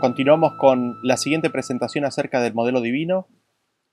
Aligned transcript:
Continuamos 0.00 0.54
con 0.54 0.98
la 1.02 1.18
siguiente 1.18 1.50
presentación 1.50 2.06
acerca 2.06 2.40
del 2.40 2.54
modelo 2.54 2.80
divino 2.80 3.28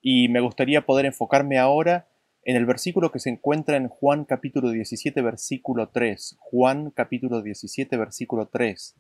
y 0.01 0.29
me 0.29 0.39
gustaría 0.39 0.85
poder 0.85 1.05
enfocarme 1.05 1.59
ahora 1.59 2.07
en 2.43 2.55
el 2.55 2.65
versículo 2.65 3.11
que 3.11 3.19
se 3.19 3.29
encuentra 3.29 3.75
en 3.75 3.89
Juan 3.89 4.23
capítulo 4.23 4.69
17 4.69 5.21
versículo 5.21 5.89
3. 5.89 6.37
Juan 6.39 6.91
capítulo 6.91 7.41
17 7.41 7.97
versículo 7.97 8.47
3. 8.47 8.95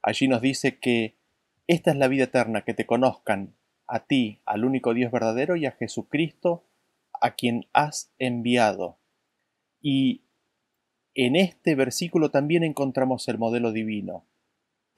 Allí 0.00 0.28
nos 0.28 0.40
dice 0.40 0.78
que 0.78 1.18
esta 1.66 1.90
es 1.90 1.98
la 1.98 2.08
vida 2.08 2.24
eterna, 2.24 2.62
que 2.62 2.72
te 2.72 2.86
conozcan 2.86 3.54
a 3.86 4.06
ti, 4.06 4.40
al 4.46 4.64
único 4.64 4.94
Dios 4.94 5.12
verdadero 5.12 5.56
y 5.56 5.66
a 5.66 5.72
Jesucristo, 5.72 6.64
a 7.20 7.32
quien 7.32 7.66
has 7.74 8.14
enviado. 8.18 8.96
Y 9.82 10.22
en 11.14 11.36
este 11.36 11.74
versículo 11.74 12.30
también 12.30 12.64
encontramos 12.64 13.28
el 13.28 13.36
modelo 13.36 13.72
divino. 13.72 14.24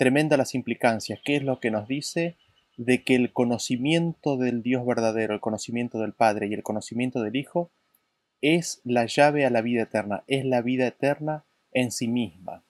Tremenda 0.00 0.38
las 0.38 0.54
implicancias. 0.54 1.20
¿Qué 1.22 1.36
es 1.36 1.42
lo 1.42 1.60
que 1.60 1.70
nos 1.70 1.86
dice? 1.86 2.38
De 2.78 3.04
que 3.04 3.14
el 3.16 3.34
conocimiento 3.34 4.38
del 4.38 4.62
Dios 4.62 4.86
verdadero, 4.86 5.34
el 5.34 5.40
conocimiento 5.40 5.98
del 5.98 6.14
Padre 6.14 6.46
y 6.46 6.54
el 6.54 6.62
conocimiento 6.62 7.20
del 7.20 7.36
Hijo 7.36 7.70
es 8.40 8.80
la 8.82 9.04
llave 9.04 9.44
a 9.44 9.50
la 9.50 9.60
vida 9.60 9.82
eterna, 9.82 10.24
es 10.26 10.46
la 10.46 10.62
vida 10.62 10.86
eterna 10.86 11.44
en 11.72 11.92
sí 11.92 12.08
misma. 12.08 12.64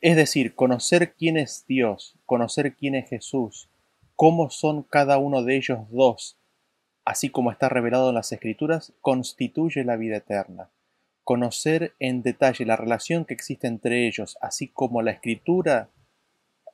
Es 0.00 0.16
decir, 0.16 0.54
conocer 0.54 1.12
quién 1.12 1.36
es 1.36 1.66
Dios, 1.68 2.18
conocer 2.24 2.74
quién 2.74 2.94
es 2.94 3.10
Jesús, 3.10 3.68
cómo 4.16 4.48
son 4.48 4.84
cada 4.84 5.18
uno 5.18 5.42
de 5.42 5.54
ellos 5.54 5.80
dos, 5.90 6.38
así 7.04 7.28
como 7.28 7.52
está 7.52 7.68
revelado 7.68 8.08
en 8.08 8.14
las 8.14 8.32
Escrituras, 8.32 8.94
constituye 9.02 9.84
la 9.84 9.96
vida 9.96 10.16
eterna. 10.16 10.70
Conocer 11.24 11.92
en 11.98 12.22
detalle 12.22 12.64
la 12.64 12.76
relación 12.76 13.26
que 13.26 13.34
existe 13.34 13.66
entre 13.66 14.06
ellos, 14.06 14.38
así 14.40 14.68
como 14.68 15.02
la 15.02 15.10
Escritura 15.10 15.90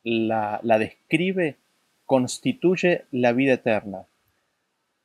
la, 0.05 0.60
describe, 0.78 1.56
constituye 2.05 3.06
la 3.10 3.33
vida 3.33 3.55
eterna. 3.55 4.06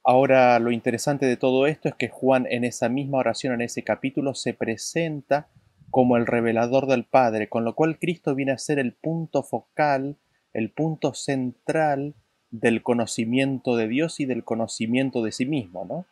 Ahora 0.03 0.59
lo 0.59 0.71
interesante 0.71 1.25
de 1.25 1.37
todo 1.37 1.67
esto 1.67 1.89
es 1.89 1.95
que 1.95 2.09
Juan 2.09 2.45
en 2.49 2.63
esa 2.63 2.89
misma 2.89 3.19
oración, 3.19 3.53
en 3.53 3.61
ese 3.61 3.83
capítulo, 3.83 4.35
se 4.35 4.53
presenta 4.53 5.47
como 5.89 6.17
el 6.17 6.27
revelador 6.27 6.87
del 6.87 7.05
Padre, 7.05 7.49
con 7.49 7.65
lo 7.65 7.73
cual 7.73 7.97
Cristo 7.97 8.35
viene 8.35 8.51
a 8.51 8.57
ser 8.57 8.79
el 8.79 8.93
punto 8.93 9.43
focal, 9.43 10.17
el 10.53 10.69
punto 10.71 11.13
central 11.13 12.13
del 12.51 12.83
conocimiento 12.83 13.75
de 13.75 13.87
Dios 13.87 14.19
y 14.19 14.25
del 14.25 14.43
conocimiento 14.43 15.23
de 15.23 15.31
sí 15.31 15.45
mismo, 15.45 15.85
¿no? 15.85 16.05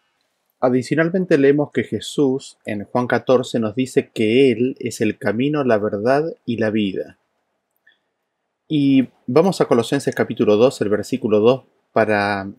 Adicionalmente 0.59 1.38
leemos 1.38 1.71
que 1.71 1.83
Jesús 1.83 2.58
en 2.65 2.83
Juan 2.85 3.05
14 3.05 3.59
nos 3.59 3.75
dice 3.75 4.09
que 4.11 4.52
Él 4.52 4.75
es 4.80 5.02
el 5.02 5.19
camino, 5.19 5.63
la 5.63 5.77
verdad 5.77 6.23
y 6.45 6.58
la 6.58 6.71
vida. 6.71 7.19
Y 8.70 9.08
vamos 9.28 9.62
a 9.62 9.66
Colosenses 9.66 10.14
capítulo 10.14 10.58
2, 10.58 10.82
el 10.82 10.90
versículo 10.90 11.40
2, 11.40 11.64
para, 11.94 12.52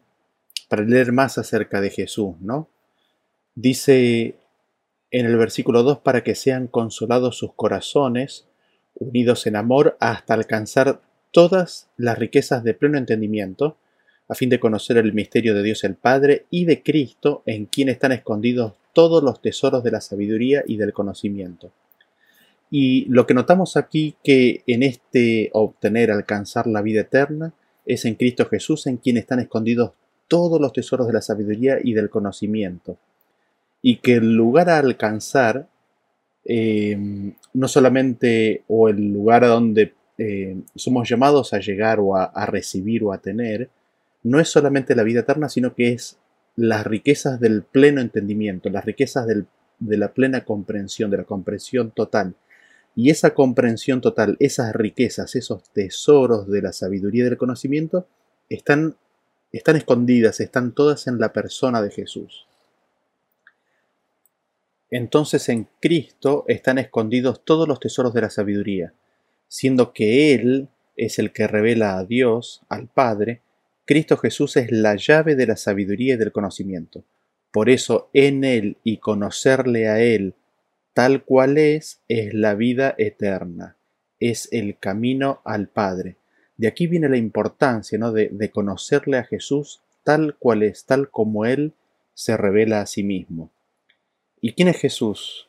para 0.68 0.82
leer 0.82 1.12
más 1.12 1.36
acerca 1.36 1.82
de 1.82 1.90
Jesús, 1.90 2.34
¿no? 2.40 2.70
Dice 3.54 4.36
en 5.10 5.26
el 5.26 5.36
versículo 5.36 5.82
2, 5.82 5.98
para 5.98 6.24
que 6.24 6.34
sean 6.34 6.66
consolados 6.66 7.36
sus 7.36 7.52
corazones, 7.52 8.46
unidos 8.94 9.46
en 9.46 9.56
amor, 9.56 9.98
hasta 10.00 10.32
alcanzar 10.32 11.02
todas 11.30 11.90
las 11.98 12.18
riquezas 12.18 12.64
de 12.64 12.72
pleno 12.72 12.96
entendimiento, 12.96 13.76
a 14.28 14.34
fin 14.34 14.48
de 14.48 14.60
conocer 14.60 14.96
el 14.96 15.12
misterio 15.12 15.54
de 15.54 15.62
Dios 15.62 15.84
el 15.84 15.94
Padre 15.94 16.46
y 16.48 16.64
de 16.64 16.82
Cristo, 16.82 17.42
en 17.44 17.66
quien 17.66 17.90
están 17.90 18.12
escondidos 18.12 18.72
todos 18.94 19.22
los 19.22 19.42
tesoros 19.42 19.84
de 19.84 19.90
la 19.90 20.00
sabiduría 20.00 20.64
y 20.66 20.78
del 20.78 20.94
conocimiento 20.94 21.70
y 22.70 23.06
lo 23.06 23.26
que 23.26 23.34
notamos 23.34 23.76
aquí 23.76 24.16
que 24.22 24.62
en 24.66 24.82
este 24.82 25.50
obtener, 25.52 26.10
alcanzar 26.10 26.66
la 26.66 26.82
vida 26.82 27.02
eterna, 27.02 27.54
es 27.86 28.04
en 28.04 28.14
Cristo 28.14 28.46
Jesús 28.46 28.86
en 28.86 28.98
quien 28.98 29.16
están 29.16 29.40
escondidos 29.40 29.92
todos 30.28 30.60
los 30.60 30.74
tesoros 30.74 31.06
de 31.06 31.14
la 31.14 31.22
sabiduría 31.22 31.78
y 31.82 31.94
del 31.94 32.10
conocimiento. 32.10 32.98
Y 33.80 33.96
que 33.96 34.14
el 34.14 34.34
lugar 34.34 34.68
a 34.68 34.78
alcanzar, 34.78 35.68
em, 36.44 37.32
no 37.54 37.68
solamente, 37.68 38.64
o 38.68 38.88
el 38.88 39.12
lugar 39.12 39.44
a 39.44 39.48
donde 39.48 39.94
em, 40.18 40.64
somos 40.74 41.08
llamados 41.08 41.54
a 41.54 41.60
llegar 41.60 42.00
o 42.00 42.16
a, 42.16 42.46
recibir 42.46 43.04
o 43.04 43.12
a 43.12 43.18
tener, 43.18 43.70
no 44.24 44.40
es 44.40 44.48
solamente 44.48 44.96
la 44.96 45.04
vida 45.04 45.20
eterna, 45.20 45.48
sino 45.48 45.74
que 45.74 45.92
es 45.92 46.18
las 46.56 46.84
riquezas 46.84 47.38
del 47.38 47.62
pleno 47.62 48.00
entendimiento, 48.00 48.68
las 48.68 48.84
riquezas 48.84 49.26
de 49.28 49.96
la 49.96 50.12
plena 50.12 50.44
comprensión, 50.44 51.10
de 51.10 51.18
la 51.18 51.24
comprensión 51.24 51.92
total 51.92 52.34
y 52.98 53.10
esa 53.10 53.32
comprensión 53.32 54.00
total, 54.00 54.36
esas 54.40 54.74
riquezas, 54.74 55.36
esos 55.36 55.72
tesoros 55.72 56.48
de 56.48 56.62
la 56.62 56.72
sabiduría 56.72 57.20
y 57.20 57.28
del 57.28 57.38
conocimiento, 57.38 58.08
están, 58.48 58.96
están 59.52 59.76
escondidas, 59.76 60.40
están 60.40 60.72
todas 60.72 61.06
en 61.06 61.20
la 61.20 61.32
persona 61.32 61.80
de 61.80 61.92
Jesús. 61.92 62.48
Entonces 64.90 65.48
en 65.48 65.68
Cristo 65.80 66.44
están 66.48 66.78
escondidos 66.78 67.44
todos 67.44 67.68
los 67.68 67.78
tesoros 67.78 68.12
de 68.14 68.22
la 68.22 68.30
sabiduría, 68.30 68.92
siendo 69.46 69.92
que 69.92 70.34
Él 70.34 70.68
es 70.96 71.20
el 71.20 71.32
que 71.32 71.46
revela 71.46 71.98
a 71.98 72.04
Dios, 72.04 72.62
al 72.68 72.88
Padre, 72.88 73.42
Cristo 73.84 74.16
Jesús 74.16 74.56
es 74.56 74.72
la 74.72 74.96
llave 74.96 75.36
de 75.36 75.46
la 75.46 75.56
sabiduría 75.56 76.14
y 76.14 76.16
del 76.16 76.32
conocimiento. 76.32 77.04
Por 77.52 77.70
eso 77.70 78.10
en 78.12 78.42
Él 78.42 78.76
y 78.82 78.96
conocerle 78.96 79.86
a 79.86 80.00
Él 80.00 80.34
tal 80.98 81.22
cual 81.22 81.58
es, 81.58 82.00
es 82.08 82.34
la 82.34 82.56
vida 82.56 82.96
eterna, 82.98 83.76
es 84.18 84.48
el 84.50 84.78
camino 84.78 85.40
al 85.44 85.68
Padre. 85.68 86.16
De 86.56 86.66
aquí 86.66 86.88
viene 86.88 87.08
la 87.08 87.16
importancia 87.16 87.96
¿no? 87.98 88.10
de, 88.10 88.30
de 88.32 88.50
conocerle 88.50 89.16
a 89.16 89.22
Jesús 89.22 89.80
tal 90.02 90.34
cual 90.34 90.64
es, 90.64 90.86
tal 90.86 91.08
como 91.08 91.44
Él 91.46 91.72
se 92.14 92.36
revela 92.36 92.80
a 92.80 92.86
sí 92.86 93.04
mismo. 93.04 93.52
¿Y 94.40 94.54
quién 94.54 94.66
es 94.66 94.78
Jesús? 94.78 95.48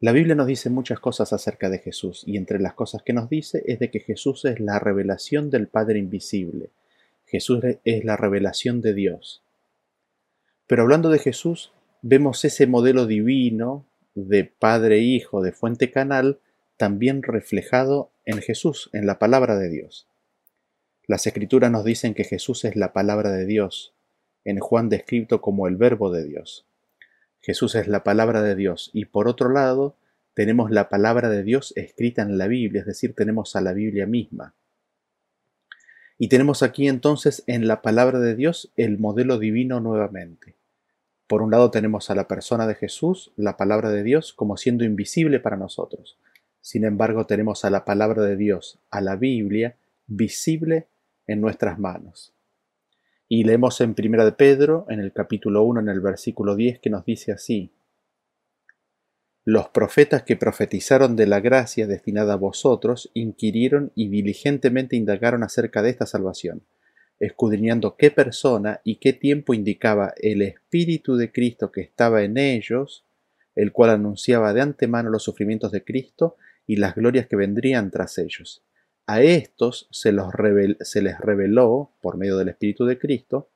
La 0.00 0.12
Biblia 0.12 0.34
nos 0.34 0.46
dice 0.46 0.70
muchas 0.70 0.98
cosas 0.98 1.34
acerca 1.34 1.68
de 1.68 1.80
Jesús, 1.80 2.24
y 2.26 2.38
entre 2.38 2.58
las 2.58 2.72
cosas 2.72 3.02
que 3.02 3.12
nos 3.12 3.28
dice 3.28 3.62
es 3.66 3.78
de 3.80 3.90
que 3.90 4.00
Jesús 4.00 4.46
es 4.46 4.60
la 4.60 4.78
revelación 4.78 5.50
del 5.50 5.68
Padre 5.68 5.98
invisible. 5.98 6.70
Jesús 7.26 7.62
es 7.84 8.04
la 8.06 8.16
revelación 8.16 8.80
de 8.80 8.94
Dios. 8.94 9.42
Pero 10.66 10.84
hablando 10.84 11.10
de 11.10 11.18
Jesús, 11.18 11.70
vemos 12.00 12.42
ese 12.46 12.66
modelo 12.66 13.04
divino 13.04 13.84
de 14.14 14.44
Padre 14.44 14.98
Hijo 14.98 15.42
de 15.42 15.52
Fuente 15.52 15.90
Canal 15.90 16.40
también 16.76 17.22
reflejado 17.22 18.12
en 18.24 18.40
Jesús, 18.40 18.90
en 18.92 19.06
la 19.06 19.18
palabra 19.18 19.56
de 19.56 19.68
Dios. 19.68 20.08
Las 21.06 21.26
escrituras 21.26 21.70
nos 21.70 21.84
dicen 21.84 22.14
que 22.14 22.24
Jesús 22.24 22.64
es 22.64 22.76
la 22.76 22.92
palabra 22.92 23.30
de 23.30 23.44
Dios, 23.44 23.94
en 24.44 24.58
Juan 24.58 24.88
descrito 24.88 25.40
como 25.40 25.68
el 25.68 25.76
verbo 25.76 26.10
de 26.10 26.24
Dios. 26.24 26.66
Jesús 27.40 27.74
es 27.74 27.88
la 27.88 28.04
palabra 28.04 28.42
de 28.42 28.54
Dios 28.54 28.90
y 28.94 29.04
por 29.04 29.28
otro 29.28 29.50
lado 29.50 29.96
tenemos 30.32 30.70
la 30.70 30.88
palabra 30.88 31.28
de 31.28 31.42
Dios 31.42 31.72
escrita 31.76 32.22
en 32.22 32.38
la 32.38 32.48
Biblia, 32.48 32.80
es 32.80 32.86
decir, 32.86 33.14
tenemos 33.14 33.54
a 33.54 33.60
la 33.60 33.72
Biblia 33.72 34.06
misma. 34.06 34.54
Y 36.18 36.28
tenemos 36.28 36.62
aquí 36.62 36.88
entonces 36.88 37.42
en 37.46 37.66
la 37.66 37.82
palabra 37.82 38.18
de 38.20 38.34
Dios 38.34 38.72
el 38.76 38.98
modelo 38.98 39.38
divino 39.38 39.80
nuevamente. 39.80 40.56
Por 41.26 41.40
un 41.40 41.50
lado 41.50 41.70
tenemos 41.70 42.10
a 42.10 42.14
la 42.14 42.28
persona 42.28 42.66
de 42.66 42.74
Jesús, 42.74 43.32
la 43.36 43.56
palabra 43.56 43.90
de 43.90 44.02
Dios, 44.02 44.34
como 44.34 44.56
siendo 44.58 44.84
invisible 44.84 45.40
para 45.40 45.56
nosotros. 45.56 46.18
Sin 46.60 46.84
embargo, 46.84 47.26
tenemos 47.26 47.64
a 47.64 47.70
la 47.70 47.84
palabra 47.84 48.22
de 48.22 48.36
Dios, 48.36 48.78
a 48.90 49.00
la 49.00 49.16
Biblia, 49.16 49.76
visible 50.06 50.88
en 51.26 51.40
nuestras 51.40 51.78
manos. 51.78 52.34
Y 53.26 53.44
leemos 53.44 53.80
en 53.80 53.94
1 53.98 54.24
de 54.24 54.32
Pedro, 54.32 54.84
en 54.90 55.00
el 55.00 55.12
capítulo 55.12 55.62
1, 55.62 55.80
en 55.80 55.88
el 55.88 56.00
versículo 56.00 56.56
10, 56.56 56.80
que 56.80 56.90
nos 56.90 57.06
dice 57.06 57.32
así, 57.32 57.72
Los 59.46 59.68
profetas 59.68 60.24
que 60.24 60.36
profetizaron 60.36 61.16
de 61.16 61.26
la 61.26 61.40
gracia 61.40 61.86
destinada 61.86 62.34
a 62.34 62.36
vosotros 62.36 63.10
inquirieron 63.14 63.92
y 63.94 64.08
diligentemente 64.08 64.96
indagaron 64.96 65.42
acerca 65.42 65.80
de 65.80 65.88
esta 65.88 66.04
salvación 66.04 66.64
escudriñando 67.24 67.96
qué 67.96 68.10
persona 68.10 68.80
y 68.84 68.96
qué 68.96 69.12
tiempo 69.12 69.54
indicaba 69.54 70.12
el 70.16 70.42
Espíritu 70.42 71.16
de 71.16 71.32
Cristo 71.32 71.72
que 71.72 71.80
estaba 71.80 72.22
en 72.22 72.36
ellos, 72.36 73.04
el 73.54 73.72
cual 73.72 73.90
anunciaba 73.90 74.52
de 74.52 74.60
antemano 74.60 75.10
los 75.10 75.22
sufrimientos 75.22 75.72
de 75.72 75.84
Cristo 75.84 76.36
y 76.66 76.76
las 76.76 76.94
glorias 76.94 77.26
que 77.26 77.36
vendrían 77.36 77.90
tras 77.90 78.18
ellos. 78.18 78.62
A 79.06 79.22
estos 79.22 79.88
se, 79.90 80.14
se 80.80 81.02
les 81.02 81.18
reveló, 81.18 81.92
por 82.00 82.16
medio 82.16 82.36
del 82.36 82.48
Espíritu 82.48 82.84
de 82.84 82.98
Cristo, 82.98 83.50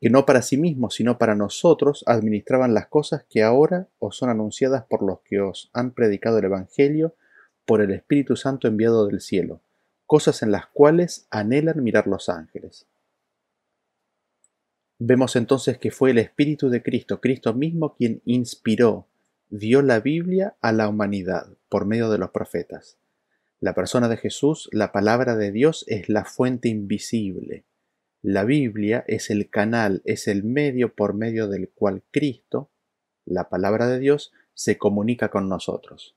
que 0.00 0.10
no 0.10 0.26
para 0.26 0.42
sí 0.42 0.56
mismos, 0.56 0.94
sino 0.94 1.18
para 1.18 1.34
nosotros 1.34 2.04
administraban 2.06 2.74
las 2.74 2.88
cosas 2.88 3.24
que 3.28 3.42
ahora 3.42 3.88
os 3.98 4.16
son 4.16 4.30
anunciadas 4.30 4.84
por 4.88 5.02
los 5.02 5.20
que 5.20 5.40
os 5.40 5.70
han 5.72 5.92
predicado 5.92 6.38
el 6.38 6.44
Evangelio 6.44 7.14
por 7.64 7.80
el 7.80 7.92
Espíritu 7.92 8.36
Santo 8.36 8.66
enviado 8.66 9.06
del 9.06 9.20
cielo 9.20 9.60
cosas 10.12 10.42
en 10.42 10.52
las 10.52 10.66
cuales 10.66 11.26
anhelan 11.30 11.82
mirar 11.82 12.06
los 12.06 12.28
ángeles. 12.28 12.86
Vemos 15.04 15.34
entonces 15.34 15.78
que 15.78 15.90
fue 15.90 16.12
el 16.12 16.18
Espíritu 16.18 16.70
de 16.70 16.80
Cristo, 16.80 17.20
Cristo 17.20 17.54
mismo, 17.54 17.96
quien 17.96 18.22
inspiró, 18.24 19.08
dio 19.50 19.82
la 19.82 19.98
Biblia 19.98 20.54
a 20.60 20.70
la 20.70 20.88
humanidad 20.88 21.48
por 21.68 21.86
medio 21.86 22.08
de 22.08 22.18
los 22.18 22.30
profetas. 22.30 22.98
La 23.58 23.74
persona 23.74 24.08
de 24.08 24.16
Jesús, 24.16 24.68
la 24.70 24.92
palabra 24.92 25.34
de 25.34 25.50
Dios, 25.50 25.84
es 25.88 26.08
la 26.08 26.24
fuente 26.24 26.68
invisible. 26.68 27.64
La 28.22 28.44
Biblia 28.44 29.02
es 29.08 29.30
el 29.30 29.50
canal, 29.50 30.02
es 30.04 30.28
el 30.28 30.44
medio 30.44 30.94
por 30.94 31.14
medio 31.14 31.48
del 31.48 31.68
cual 31.70 32.04
Cristo, 32.12 32.70
la 33.24 33.48
palabra 33.48 33.88
de 33.88 33.98
Dios, 33.98 34.30
se 34.54 34.78
comunica 34.78 35.30
con 35.30 35.48
nosotros. 35.48 36.14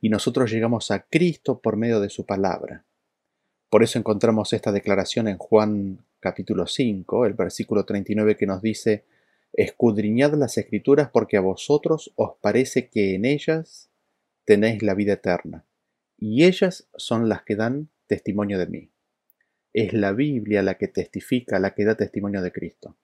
Y 0.00 0.08
nosotros 0.08 0.50
llegamos 0.50 0.90
a 0.90 1.04
Cristo 1.04 1.60
por 1.60 1.76
medio 1.76 2.00
de 2.00 2.10
su 2.10 2.26
palabra. 2.26 2.84
Por 3.70 3.84
eso 3.84 3.96
encontramos 3.96 4.52
esta 4.52 4.72
declaración 4.72 5.28
en 5.28 5.38
Juan 5.38 6.04
capítulo 6.20 6.66
5, 6.66 7.26
el 7.26 7.34
versículo 7.34 7.84
39 7.84 8.36
que 8.36 8.46
nos 8.46 8.62
dice, 8.62 9.04
Escudriñad 9.52 10.34
las 10.34 10.58
escrituras 10.58 11.10
porque 11.10 11.36
a 11.36 11.40
vosotros 11.40 12.12
os 12.16 12.36
parece 12.40 12.88
que 12.88 13.14
en 13.14 13.24
ellas 13.24 13.90
tenéis 14.44 14.82
la 14.82 14.94
vida 14.94 15.14
eterna 15.14 15.64
y 16.16 16.44
ellas 16.44 16.88
son 16.96 17.28
las 17.28 17.42
que 17.42 17.56
dan 17.56 17.88
testimonio 18.06 18.58
de 18.58 18.66
mí. 18.66 18.90
Es 19.72 19.92
la 19.92 20.12
Biblia 20.12 20.62
la 20.62 20.76
que 20.76 20.88
testifica, 20.88 21.58
la 21.58 21.74
que 21.74 21.84
da 21.84 21.96
testimonio 21.96 22.42
de 22.42 22.52
Cristo. 22.52 22.96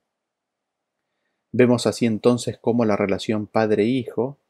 Vemos 1.53 1.87
así 1.87 2.07
entonces 2.07 2.59
cómo 2.59 2.85
la 2.85 2.97
relación 2.97 3.47
padre-hijo, 3.47 4.41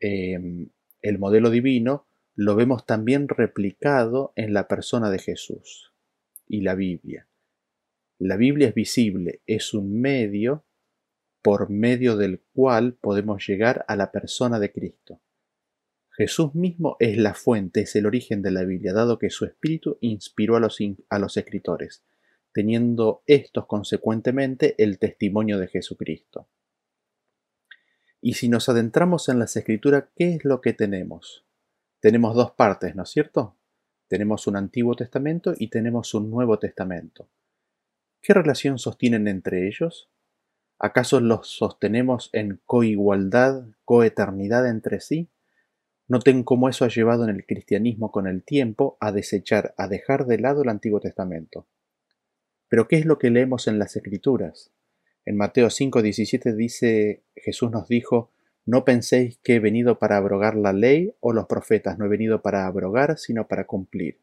em, 0.00 0.70
el 1.02 1.18
modelo 1.18 1.50
divino, 1.50 2.06
lo 2.36 2.56
vemos 2.56 2.86
también 2.86 3.28
replicado 3.28 4.32
en 4.36 4.54
la 4.54 4.68
persona 4.68 5.10
de 5.10 5.18
Jesús 5.18 5.93
y 6.46 6.60
la 6.60 6.74
Biblia. 6.74 7.28
La 8.18 8.36
Biblia 8.36 8.68
es 8.68 8.74
visible, 8.74 9.42
es 9.46 9.74
un 9.74 10.00
medio 10.00 10.64
por 11.42 11.68
medio 11.68 12.16
del 12.16 12.40
cual 12.54 12.94
podemos 12.94 13.46
llegar 13.46 13.84
a 13.86 13.96
la 13.96 14.10
persona 14.10 14.58
de 14.58 14.72
Cristo. 14.72 15.20
Jesús 16.16 16.54
mismo 16.54 16.96
es 17.00 17.18
la 17.18 17.34
fuente, 17.34 17.82
es 17.82 17.96
el 17.96 18.06
origen 18.06 18.40
de 18.40 18.52
la 18.52 18.64
Biblia, 18.64 18.92
dado 18.92 19.18
que 19.18 19.30
su 19.30 19.44
espíritu 19.44 19.98
inspiró 20.00 20.56
a 20.56 20.60
los, 20.60 21.36
escritores, 21.36 22.04
teniendo 22.52 23.24
estos 23.26 23.66
consecuentemente 23.66 24.74
el 24.82 24.98
testimonio 24.98 25.58
de 25.58 25.66
Jesucristo. 25.66 26.48
Y 28.20 28.34
si 28.34 28.48
nos 28.48 28.68
adentramos 28.68 29.28
en 29.28 29.38
las 29.40 29.56
escrituras, 29.56 30.04
¿qué 30.16 30.36
es 30.36 30.44
lo 30.44 30.60
que 30.60 30.72
tenemos? 30.72 31.44
Tenemos 32.00 32.36
dos 32.36 32.52
partes, 32.52 32.94
¿no 32.94 33.02
es 33.02 33.10
cierto? 33.10 33.58
Tenemos 34.08 34.46
un 34.46 34.56
Antiguo 34.56 34.94
Testamento 34.94 35.54
y 35.58 35.68
tenemos 35.68 36.14
un 36.14 36.30
Nuevo 36.30 36.58
Testamento. 36.58 37.28
¿Qué 38.20 38.34
relación 38.34 38.78
sostienen 38.78 39.28
entre 39.28 39.66
ellos? 39.66 40.10
¿Acaso 40.78 41.20
los 41.20 41.48
sostenemos 41.48 42.30
en 42.32 42.60
coigualdad, 42.66 43.64
coeternidad 43.84 44.68
entre 44.68 45.00
sí? 45.00 45.30
Noten 46.06 46.44
cómo 46.44 46.68
eso 46.68 46.84
ha 46.84 46.88
llevado 46.88 47.24
en 47.24 47.30
el 47.30 47.46
cristianismo 47.46 48.12
con 48.12 48.26
el 48.26 48.44
tiempo 48.44 48.98
a 49.00 49.10
desechar, 49.10 49.74
a 49.78 49.88
dejar 49.88 50.26
de 50.26 50.38
lado 50.38 50.62
el 50.62 50.68
Antiguo 50.68 51.00
Testamento. 51.00 51.66
Pero 52.68 52.88
¿qué 52.88 52.96
es 52.96 53.06
lo 53.06 53.18
que 53.18 53.30
leemos 53.30 53.68
en 53.68 53.78
las 53.78 53.96
Escrituras? 53.96 54.72
En 55.24 55.36
Mateo 55.36 55.68
5:17 55.68 56.54
dice, 56.54 57.22
Jesús 57.34 57.70
nos 57.70 57.88
dijo, 57.88 58.33
no 58.66 58.84
penséis 58.84 59.38
que 59.42 59.56
he 59.56 59.60
venido 59.60 59.98
para 59.98 60.16
abrogar 60.16 60.56
la 60.56 60.72
ley 60.72 61.14
o 61.20 61.32
los 61.32 61.46
profetas, 61.46 61.98
no 61.98 62.06
he 62.06 62.08
venido 62.08 62.42
para 62.42 62.66
abrogar, 62.66 63.18
sino 63.18 63.46
para 63.46 63.66
cumplir. 63.66 64.20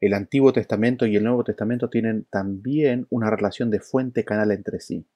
El 0.00 0.14
Antiguo 0.14 0.52
Testamento 0.52 1.06
y 1.06 1.16
el 1.16 1.24
Nuevo 1.24 1.44
Testamento 1.44 1.88
tienen 1.88 2.24
también 2.30 3.06
una 3.10 3.30
relación 3.30 3.70
de 3.70 3.80
fuente 3.80 4.24
canal 4.24 4.50
entre 4.50 4.80
sí. 4.80 5.06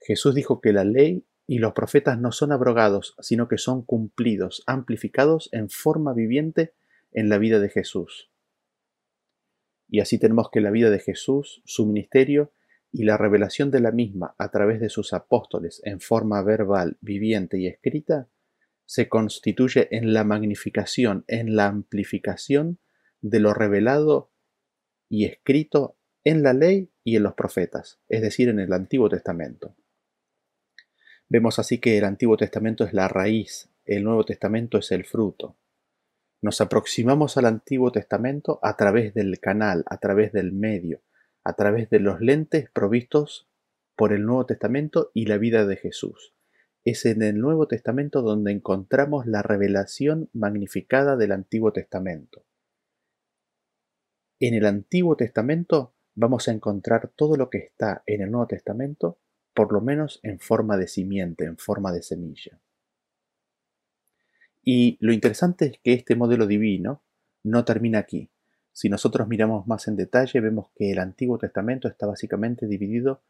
Jesús 0.00 0.34
dijo 0.34 0.60
que 0.60 0.72
la 0.72 0.84
ley 0.84 1.26
y 1.46 1.58
los 1.58 1.72
profetas 1.72 2.18
no 2.18 2.32
son 2.32 2.52
abrogados, 2.52 3.16
sino 3.20 3.48
que 3.48 3.58
son 3.58 3.82
cumplidos, 3.82 4.62
amplificados 4.66 5.48
en 5.52 5.70
forma 5.70 6.12
viviente 6.12 6.74
en 7.12 7.28
la 7.28 7.38
vida 7.38 7.58
de 7.58 7.70
Jesús. 7.70 8.30
Y 9.88 10.00
así 10.00 10.18
tenemos 10.18 10.50
que 10.50 10.60
la 10.60 10.70
vida 10.70 10.90
de 10.90 10.98
Jesús, 10.98 11.62
su 11.64 11.86
ministerio 11.86 12.52
y 12.92 13.04
la 13.04 13.16
revelación 13.16 13.70
de 13.70 13.80
la 13.80 13.92
misma 13.92 14.34
a 14.38 14.50
través 14.50 14.80
de 14.80 14.88
sus 14.88 15.12
apóstoles 15.12 15.80
en 15.84 16.00
forma 16.00 16.42
verbal, 16.42 16.96
viviente 17.00 17.58
y 17.58 17.66
escrita, 17.66 18.28
se 18.86 19.08
constituye 19.08 19.88
en 19.94 20.14
la 20.14 20.24
magnificación, 20.24 21.24
en 21.28 21.56
la 21.56 21.66
amplificación 21.66 22.78
de 23.20 23.40
lo 23.40 23.52
revelado 23.52 24.32
y 25.08 25.26
escrito 25.26 25.98
en 26.24 26.42
la 26.42 26.52
ley 26.54 26.90
y 27.04 27.16
en 27.16 27.22
los 27.22 27.34
profetas, 27.34 28.00
es 28.08 28.22
decir, 28.22 28.48
en 28.48 28.60
el 28.60 28.72
Antiguo 28.72 29.08
Testamento. 29.08 29.76
Vemos 31.28 31.58
así 31.58 31.78
que 31.78 31.98
el 31.98 32.04
Antiguo 32.04 32.36
Testamento 32.36 32.84
es 32.84 32.94
la 32.94 33.08
raíz, 33.08 33.70
el 33.84 34.04
Nuevo 34.04 34.24
Testamento 34.24 34.78
es 34.78 34.90
el 34.92 35.04
fruto. 35.04 35.56
Nos 36.40 36.60
aproximamos 36.60 37.36
al 37.36 37.46
Antiguo 37.46 37.92
Testamento 37.92 38.58
a 38.62 38.76
través 38.76 39.12
del 39.12 39.38
canal, 39.40 39.84
a 39.86 39.98
través 39.98 40.32
del 40.32 40.52
medio, 40.52 41.02
a 41.48 41.54
través 41.54 41.88
de 41.88 41.98
los 41.98 42.20
lentes 42.20 42.68
provistos 42.70 43.48
por 43.96 44.12
el 44.12 44.26
Nuevo 44.26 44.44
Testamento 44.44 45.10
y 45.14 45.24
la 45.24 45.38
vida 45.38 45.64
de 45.64 45.76
Jesús. 45.76 46.34
Es 46.84 47.06
en 47.06 47.22
el 47.22 47.40
Nuevo 47.40 47.66
Testamento 47.66 48.20
donde 48.20 48.52
encontramos 48.52 49.26
la 49.26 49.40
revelación 49.40 50.28
magnificada 50.34 51.16
del 51.16 51.32
Antiguo 51.32 51.72
Testamento. 51.72 52.44
En 54.38 54.52
el 54.52 54.66
Antiguo 54.66 55.16
Testamento 55.16 55.94
vamos 56.14 56.48
a 56.48 56.52
encontrar 56.52 57.12
todo 57.16 57.38
lo 57.38 57.48
que 57.48 57.56
está 57.56 58.02
en 58.04 58.20
el 58.20 58.30
Nuevo 58.30 58.48
Testamento 58.48 59.18
por 59.54 59.72
lo 59.72 59.80
menos 59.80 60.20
en 60.22 60.40
forma 60.40 60.76
de 60.76 60.86
simiente, 60.86 61.46
en 61.46 61.56
forma 61.56 61.92
de 61.92 62.02
semilla. 62.02 62.60
Y 64.62 64.98
lo 65.00 65.14
interesante 65.14 65.64
es 65.64 65.78
que 65.82 65.94
este 65.94 66.14
modelo 66.14 66.46
divino 66.46 67.02
no 67.42 67.64
termina 67.64 68.00
aquí. 68.00 68.28
Si 68.78 68.88
nosotros 68.88 69.26
miramos 69.26 69.66
más 69.66 69.88
en 69.88 69.96
detalle, 69.96 70.38
vemos 70.38 70.68
que 70.76 70.92
el 70.92 71.00
Antiguo 71.00 71.36
Testamento 71.36 71.88
está 71.88 72.06
básicamente 72.06 72.68
dividido 72.68 73.24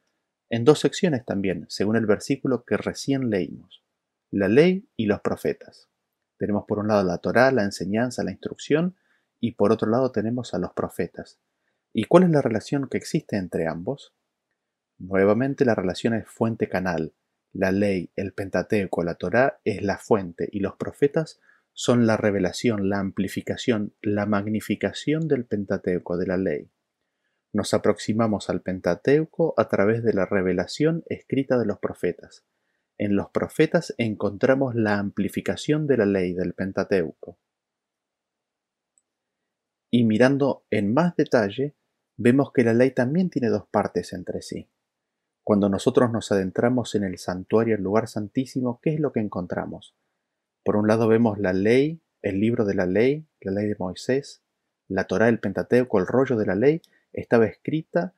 en 0.51 0.67
dos 0.67 0.79
secciones 0.79 1.25
también, 1.25 1.65
según 1.71 1.97
el 1.97 2.05
versículo 2.05 2.67
que 2.67 2.77
recién 2.77 3.31
leímos, 3.31 3.83
la 4.31 4.49
ley 4.49 4.91
y 4.95 5.07
los 5.07 5.23
profetas. 5.23 5.89
Tenemos 6.37 6.67
por 6.69 6.81
un 6.81 6.89
lado 6.89 7.03
la 7.03 7.17
Torá, 7.17 7.51
la 7.51 7.65
enseñanza, 7.65 8.25
la 8.25 8.31
instrucción, 8.31 8.97
y 9.41 9.53
por 9.53 9.73
otro 9.73 9.89
lado 9.89 10.13
tenemos 10.13 10.53
a 10.53 10.59
los 10.59 10.75
profetas. 10.75 11.41
¿Y 11.95 12.05
cuál 12.05 12.25
es 12.25 12.31
la 12.31 12.43
relación 12.43 12.87
que 12.87 12.99
existe 12.99 13.39
entre 13.39 13.67
ambos? 13.67 14.13
Nuevamente 14.99 15.65
la 15.65 15.75
relación 15.75 16.13
es 16.13 16.29
fuente-canal. 16.29 17.15
La 17.55 17.73
ley, 17.73 18.11
el 18.17 18.35
Pentateuco, 18.35 19.03
la 19.03 19.15
Torá 19.15 19.61
es 19.65 19.81
la 19.81 19.97
fuente 19.97 20.47
y 20.53 20.61
los 20.61 20.77
profetas 20.77 21.41
son 21.81 22.09
la 22.09 22.17
revelación, 22.17 22.89
la 22.89 22.99
amplificación, 22.99 23.95
la 24.03 24.27
magnificación 24.27 25.29
del 25.29 25.45
Pentateuco, 25.45 26.17
de 26.17 26.27
la 26.27 26.37
ley. 26.37 26.73
Nos 27.53 27.73
aproximamos 27.73 28.51
al 28.51 28.63
Pentateuco 28.63 29.55
a 29.57 29.69
través 29.69 30.03
de 30.03 30.13
la 30.13 30.27
revelación 30.27 31.05
escrita 31.07 31.57
de 31.57 31.67
los 31.67 31.79
profetas. 31.79 32.45
En 32.99 33.15
los 33.15 33.31
profetas 33.31 33.95
encontramos 33.97 34.75
la 34.75 34.99
amplificación 34.99 35.87
de 35.87 35.99
la 35.99 36.07
ley 36.07 36.33
del 36.33 36.53
Pentateuco. 36.53 37.39
Y 39.89 40.03
mirando 40.03 40.65
en 40.71 40.93
más 40.93 41.15
detalle, 41.15 41.77
vemos 42.17 42.51
que 42.53 42.65
la 42.65 42.75
ley 42.75 42.91
también 42.91 43.31
tiene 43.31 43.51
dos 43.51 43.69
partes 43.71 44.13
entre 44.15 44.43
sí. 44.43 44.69
Cuando 45.45 45.69
nosotros 45.69 46.11
nos 46.11 46.33
adentramos 46.33 46.97
en 46.97 47.05
el 47.05 47.19
santuario, 47.19 47.77
el 47.77 47.85
lugar 47.85 48.09
santísimo, 48.09 48.81
¿qué 48.83 48.95
es 48.95 48.99
lo 48.99 49.13
que 49.13 49.21
encontramos? 49.21 49.95
Por 50.69 50.77
un 50.77 50.87
lado 50.87 51.09
vemos 51.09 51.39
la 51.39 51.55
ley, 51.55 52.03
el 52.21 52.41
libro 52.41 52.67
de 52.67 52.75
la 52.75 52.85
ley, 52.85 53.27
la 53.41 53.53
ley 53.53 53.69
de 53.69 53.77
Moisés, 53.79 54.43
la 54.87 55.05
Torá, 55.05 55.31
el 55.31 55.41
Pentateuco, 55.41 55.99
el 55.99 56.07
rollo 56.07 56.37
de 56.37 56.45
la 56.45 56.55
ley, 56.55 56.83
estaba 57.15 57.47
escrita, 57.47 58.13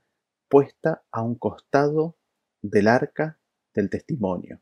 puesta 0.49 1.05
a 1.13 1.23
un 1.23 1.37
costado 1.37 2.17
del 2.61 2.89
arca 2.89 3.39
del 3.73 3.89
testimonio, 3.89 4.61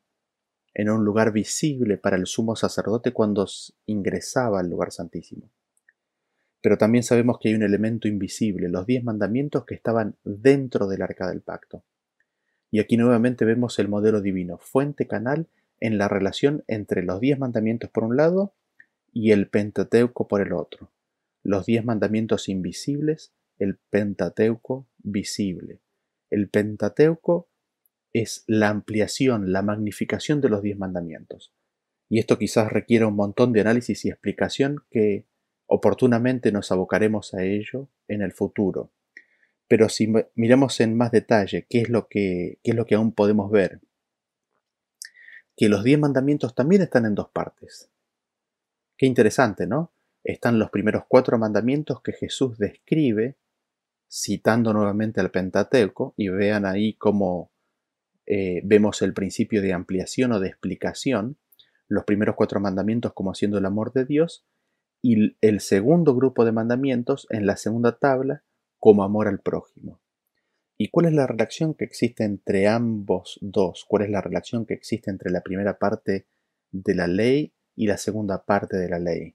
en 0.75 0.90
un 0.90 1.02
lugar 1.02 1.33
visible 1.33 1.97
para 1.97 2.16
el 2.16 2.26
sumo 2.26 2.57
sacerdote 2.57 3.14
cuando 3.14 3.47
ingresaba 3.87 4.61
al 4.61 4.68
lugar 4.68 4.92
santísimo. 4.92 5.49
Pero 6.61 6.76
también 6.76 7.04
sabemos 7.04 7.38
que 7.40 7.49
hay 7.49 7.54
un 7.54 7.62
elemento 7.62 8.07
invisible, 8.07 8.68
los 8.68 8.85
diez 8.85 9.02
mandamientos 9.02 9.64
que 9.64 9.75
estaban 9.75 10.14
dentro 10.25 10.88
del 10.88 11.00
arca 11.00 11.26
del 11.26 11.40
pacto. 11.40 11.83
Y 12.71 12.80
aquí 12.80 12.99
nuevamente 12.99 13.47
vemos 13.47 13.78
el 13.78 13.88
modelo 13.88 14.21
divino, 14.21 14.59
fuente 14.59 15.07
canal 15.07 15.49
en 15.80 15.99
la 15.99 16.08
relación 16.08 16.64
entre 16.66 17.02
los 17.02 17.20
diez 17.20 17.38
mandamientos 17.38 17.90
por 17.90 18.04
un 18.04 18.16
lado 18.16 18.54
y 19.12 19.32
el 19.32 19.49
Pentateuco 19.49 20.28
por 20.28 20.40
el 20.40 20.52
otro. 20.52 20.90
Los 21.42 21.66
diez 21.66 21.85
mandamientos 21.85 22.49
invisibles, 22.49 23.32
el 23.58 23.78
Pentateuco 23.90 24.87
visible. 24.99 25.80
El 26.30 26.49
Pentateuco 26.49 27.49
es 28.12 28.44
la 28.47 28.68
ampliación, 28.68 29.52
la 29.52 29.62
magnificación 29.62 30.40
de 30.40 30.49
los 30.49 30.62
diez 30.62 30.76
mandamientos. 30.76 31.52
Y 32.08 32.18
esto 32.18 32.38
quizás 32.38 32.73
requiera 32.73 33.06
un 33.06 33.16
montón 33.16 33.52
de 33.52 33.61
análisis 33.61 34.04
y 34.04 34.08
explicación 34.08 34.85
que 34.90 35.26
oportunamente 35.66 36.50
nos 36.52 36.73
abocaremos 36.73 37.35
a 37.35 37.44
ello 37.44 37.88
en 38.08 38.23
el 38.23 38.32
futuro. 38.32 38.90
Pero 39.68 39.90
si 39.90 40.11
miramos 40.35 40.80
en 40.80 40.97
más 40.97 41.12
detalle 41.12 41.66
qué 41.68 41.82
es 41.82 41.90
lo 41.90 42.08
que, 42.08 42.58
es 42.62 42.75
lo 42.75 42.87
que 42.87 42.94
aún 42.94 43.12
podemos 43.12 43.50
ver, 43.50 43.80
que 45.58 45.68
los 45.68 45.84
diez 45.84 45.98
mandamientos 45.98 46.54
también 46.54 46.80
están 46.80 47.04
en 47.04 47.14
dos 47.14 47.28
partes. 47.28 47.90
Qué 48.96 49.04
interesante, 49.04 49.66
¿no? 49.66 49.92
están 50.24 50.58
los 50.58 50.70
primeros 50.70 51.04
cuatro 51.08 51.38
mandamientos 51.38 52.02
que 52.02 52.12
Jesús 52.12 52.58
describe 52.58 53.36
citando 54.10 54.72
nuevamente 54.72 55.20
al 55.20 55.30
Pentateuco 55.30 56.14
y 56.16 56.28
vean 56.28 56.66
ahí 56.66 56.94
cómo 56.94 57.50
eh, 58.26 58.60
vemos 58.64 59.00
el 59.02 59.14
principio 59.14 59.62
de 59.62 59.72
ampliación 59.72 60.32
o 60.32 60.40
de 60.40 60.48
explicación, 60.48 61.36
los 61.88 62.04
primeros 62.04 62.36
cuatro 62.36 62.60
mandamientos 62.60 63.12
como 63.14 63.34
siendo 63.34 63.58
el 63.58 63.66
amor 63.66 63.92
de 63.92 64.04
Dios 64.04 64.44
y 65.00 65.36
el 65.40 65.60
segundo 65.60 66.14
grupo 66.14 66.44
de 66.44 66.52
mandamientos 66.52 67.26
en 67.30 67.46
la 67.46 67.56
segunda 67.56 67.98
tabla 67.98 68.42
como 68.78 69.04
amor 69.04 69.28
al 69.28 69.40
prójimo. 69.40 69.98
¿Y 70.80 70.90
cuál 70.90 71.06
es 71.06 71.12
la 71.12 71.26
relación 71.26 71.75
que 71.75 71.85
existe 71.85 72.23
entre 72.23 72.68
ambos 72.68 73.37
dos? 73.42 73.85
¿Cuál 73.88 74.04
es 74.04 74.11
la 74.11 74.20
relación 74.20 74.64
que 74.64 74.75
existe 74.75 75.11
entre 75.11 75.32
la 75.32 75.40
primera 75.40 75.76
parte 75.76 76.28
de 76.70 76.94
la 76.94 77.08
ley 77.08 77.52
y 77.75 77.88
la 77.88 77.97
segunda 77.97 78.44
parte 78.44 78.76
de 78.76 78.88
la 78.88 79.00
ley? 79.00 79.35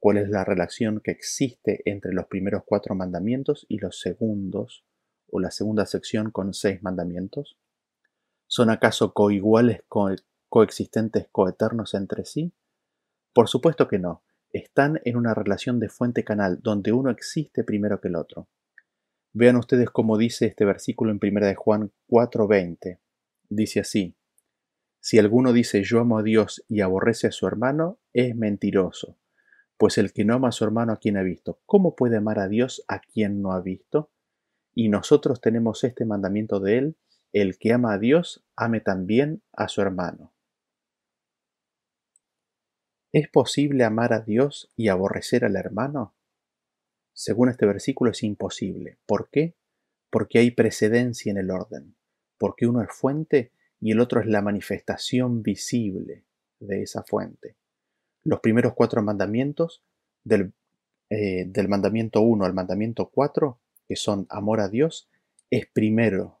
¿Cuál 0.00 0.16
es 0.16 0.28
la 0.28 0.44
relación 0.44 0.98
que 0.98 1.12
existe 1.12 1.82
entre 1.84 2.12
los 2.12 2.26
primeros 2.26 2.64
cuatro 2.66 2.96
mandamientos 2.96 3.66
y 3.68 3.78
los 3.78 4.00
segundos 4.00 4.84
o 5.28 5.38
la 5.38 5.52
segunda 5.52 5.86
sección 5.86 6.32
con 6.32 6.52
seis 6.54 6.82
mandamientos? 6.82 7.56
¿Son 8.48 8.68
acaso 8.68 9.14
coiguales, 9.14 9.84
coexistentes, 10.48 11.28
coeternos 11.30 11.94
entre 11.94 12.24
sí? 12.24 12.52
Por 13.32 13.48
supuesto 13.48 13.86
que 13.86 14.00
no. 14.00 14.24
Están 14.52 15.00
en 15.04 15.14
una 15.14 15.34
relación 15.34 15.78
de 15.78 15.88
fuente-canal, 15.88 16.58
donde 16.60 16.90
uno 16.90 17.10
existe 17.10 17.62
primero 17.62 18.00
que 18.00 18.08
el 18.08 18.16
otro. 18.16 18.48
Vean 19.32 19.56
ustedes 19.56 19.90
cómo 19.90 20.18
dice 20.18 20.46
este 20.46 20.64
versículo 20.64 21.12
en 21.12 21.20
1 21.22 21.46
de 21.46 21.54
Juan 21.54 21.92
4:20. 22.08 22.98
Dice 23.48 23.80
así: 23.80 24.16
Si 24.98 25.18
alguno 25.18 25.52
dice 25.52 25.84
yo 25.84 26.00
amo 26.00 26.18
a 26.18 26.22
Dios 26.24 26.64
y 26.68 26.80
aborrece 26.80 27.28
a 27.28 27.32
su 27.32 27.46
hermano, 27.46 27.98
es 28.12 28.34
mentiroso. 28.34 29.16
Pues 29.76 29.98
el 29.98 30.12
que 30.12 30.24
no 30.24 30.34
ama 30.34 30.48
a 30.48 30.52
su 30.52 30.64
hermano 30.64 30.92
a 30.92 30.98
quien 30.98 31.16
ha 31.16 31.22
visto, 31.22 31.60
¿cómo 31.64 31.94
puede 31.94 32.16
amar 32.16 32.40
a 32.40 32.48
Dios 32.48 32.84
a 32.88 32.98
quien 32.98 33.40
no 33.40 33.52
ha 33.52 33.60
visto? 33.60 34.10
Y 34.74 34.88
nosotros 34.88 35.40
tenemos 35.40 35.84
este 35.84 36.04
mandamiento 36.04 36.58
de 36.58 36.78
él, 36.78 36.96
el 37.32 37.56
que 37.56 37.72
ama 37.72 37.94
a 37.94 37.98
Dios, 37.98 38.44
ame 38.56 38.80
también 38.80 39.42
a 39.52 39.68
su 39.68 39.80
hermano. 39.80 40.32
¿Es 43.12 43.28
posible 43.28 43.84
amar 43.84 44.12
a 44.12 44.20
Dios 44.20 44.72
y 44.76 44.88
aborrecer 44.88 45.44
al 45.44 45.56
hermano? 45.56 46.14
Según 47.20 47.50
este 47.50 47.66
versículo 47.66 48.12
es 48.12 48.22
imposible. 48.22 48.96
¿Por 49.04 49.28
qué? 49.28 49.54
Porque 50.08 50.38
hay 50.38 50.52
precedencia 50.52 51.30
en 51.30 51.36
el 51.36 51.50
orden, 51.50 51.94
porque 52.38 52.66
uno 52.66 52.80
es 52.80 52.90
fuente 52.90 53.52
y 53.78 53.92
el 53.92 54.00
otro 54.00 54.22
es 54.22 54.26
la 54.26 54.40
manifestación 54.40 55.42
visible 55.42 56.24
de 56.60 56.80
esa 56.80 57.02
fuente. 57.02 57.56
Los 58.24 58.40
primeros 58.40 58.72
cuatro 58.72 59.02
mandamientos, 59.02 59.82
del, 60.24 60.54
eh, 61.10 61.44
mandamiento 61.68 62.22
1 62.22 62.46
al 62.46 62.54
mandamiento 62.54 63.10
4, 63.10 63.60
que 63.86 63.96
son 63.96 64.26
amor 64.30 64.60
a 64.60 64.70
Dios, 64.70 65.10
es 65.50 65.66
primero, 65.66 66.40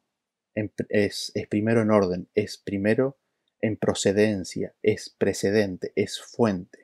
es 0.54 1.30
primero 1.50 1.82
en 1.82 1.90
orden, 1.90 2.28
es 2.34 2.56
primero 2.56 3.18
en 3.60 3.76
procedencia, 3.76 4.74
es 4.80 5.10
precedente, 5.10 5.92
es 5.94 6.22
fuente. 6.22 6.79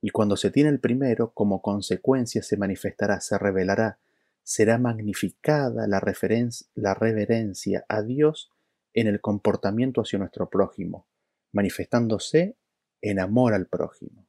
Y 0.00 0.10
cuando 0.10 0.36
se 0.36 0.50
tiene 0.50 0.70
el 0.70 0.80
primero, 0.80 1.32
como 1.32 1.60
consecuencia 1.60 2.42
se 2.42 2.56
manifestará, 2.56 3.20
se 3.20 3.36
revelará, 3.36 3.98
será 4.42 4.78
magnificada 4.78 5.86
la, 5.86 6.00
reverencia 6.00 7.84
a 7.88 8.02
Dios 8.02 8.50
en 8.94 9.08
el 9.08 9.20
comportamiento 9.20 10.00
hacia 10.00 10.18
nuestro 10.18 10.48
prójimo, 10.48 11.06
manifestándose 11.52 12.56
en 13.02 13.20
amor 13.20 13.54
al 13.54 13.66
prójimo. 13.66 14.26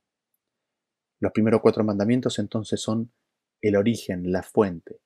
Los 1.19 1.31
primeros 1.31 1.61
cuatro 1.61 1.83
mandamientos 1.83 2.39
entonces 2.39 2.81
son 2.81 3.11
el 3.61 3.75
origen, 3.75 4.31
la 4.31 4.43
fuente, 4.43 5.01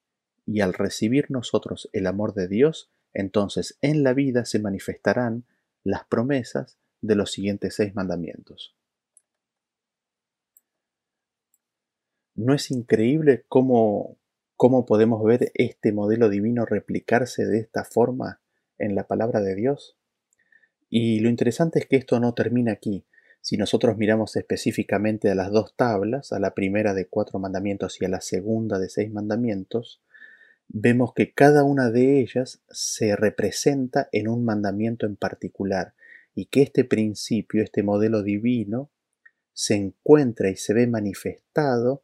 y 0.45 0.61
al 0.61 0.73
recibir 0.73 1.29
nosotros 1.29 1.89
el 1.93 2.07
amor 2.07 2.33
de 2.33 2.47
Dios, 2.47 2.91
entonces 3.13 3.77
en 3.81 4.03
la 4.03 4.13
vida 4.13 4.45
se 4.45 4.59
manifestarán 4.59 5.45
las 5.83 6.05
promesas 6.05 6.77
de 7.01 7.15
los 7.15 7.31
siguientes 7.31 7.75
seis 7.75 7.93
mandamientos. 7.95 8.75
¿No 12.35 12.55
es 12.55 12.71
increíble 12.71 13.45
cómo, 13.47 14.17
cómo 14.55 14.85
podemos 14.85 15.23
ver 15.23 15.51
este 15.53 15.91
modelo 15.91 16.29
divino 16.29 16.65
replicarse 16.65 17.45
de 17.45 17.59
esta 17.59 17.83
forma 17.83 18.41
en 18.79 18.95
la 18.95 19.05
palabra 19.05 19.39
de 19.39 19.53
Dios? 19.53 19.97
Y 20.89 21.19
lo 21.19 21.29
interesante 21.29 21.79
es 21.79 21.85
que 21.85 21.97
esto 21.97 22.19
no 22.19 22.33
termina 22.33 22.71
aquí. 22.71 23.05
Si 23.39 23.57
nosotros 23.57 23.97
miramos 23.97 24.35
específicamente 24.35 25.29
a 25.29 25.35
las 25.35 25.51
dos 25.51 25.75
tablas, 25.75 26.31
a 26.31 26.39
la 26.39 26.55
primera 26.55 26.95
de 26.95 27.07
cuatro 27.07 27.37
mandamientos 27.37 28.01
y 28.01 28.05
a 28.05 28.09
la 28.09 28.21
segunda 28.21 28.79
de 28.79 28.89
seis 28.89 29.11
mandamientos, 29.11 30.01
vemos 30.69 31.13
que 31.13 31.33
cada 31.33 31.63
una 31.63 31.91
de 31.91 32.19
ellas 32.19 32.63
se 32.69 33.15
representa 33.15 34.09
en 34.11 34.27
un 34.27 34.43
mandamiento 34.43 35.05
en 35.05 35.17
particular 35.17 35.93
y 36.33 36.45
que 36.45 36.63
este 36.63 36.83
principio, 36.83 37.61
este 37.61 37.83
modelo 37.83 38.23
divino, 38.23 38.89
se 39.51 39.75
encuentra 39.75 40.49
y 40.49 40.55
se 40.55 40.73
ve 40.73 40.87
manifestado 40.87 42.01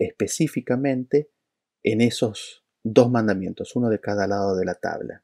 específicamente 0.00 1.30
en 1.82 2.00
esos 2.00 2.64
dos 2.82 3.10
mandamientos, 3.10 3.76
uno 3.76 3.88
de 3.90 4.00
cada 4.00 4.26
lado 4.26 4.56
de 4.56 4.64
la 4.64 4.74
tabla. 4.74 5.22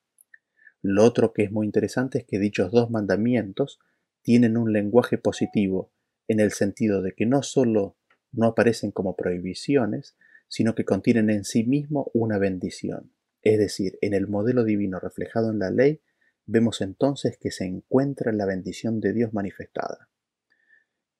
Lo 0.82 1.02
otro 1.02 1.32
que 1.32 1.42
es 1.42 1.50
muy 1.50 1.66
interesante 1.66 2.18
es 2.18 2.24
que 2.26 2.38
dichos 2.38 2.70
dos 2.70 2.90
mandamientos 2.90 3.80
tienen 4.22 4.56
un 4.56 4.72
lenguaje 4.72 5.18
positivo 5.18 5.92
en 6.28 6.40
el 6.40 6.52
sentido 6.52 7.02
de 7.02 7.12
que 7.12 7.26
no 7.26 7.42
solo 7.42 7.96
no 8.32 8.46
aparecen 8.46 8.90
como 8.90 9.16
prohibiciones, 9.16 10.16
sino 10.48 10.74
que 10.74 10.84
contienen 10.84 11.30
en 11.30 11.44
sí 11.44 11.64
mismo 11.64 12.10
una 12.12 12.38
bendición. 12.38 13.12
Es 13.42 13.58
decir, 13.58 13.98
en 14.02 14.12
el 14.12 14.28
modelo 14.28 14.64
divino 14.64 15.00
reflejado 15.00 15.50
en 15.50 15.58
la 15.58 15.70
ley, 15.70 16.02
vemos 16.44 16.80
entonces 16.80 17.38
que 17.38 17.50
se 17.50 17.64
encuentra 17.64 18.32
la 18.32 18.44
bendición 18.44 19.00
de 19.00 19.12
Dios 19.12 19.32
manifestada. 19.32 20.10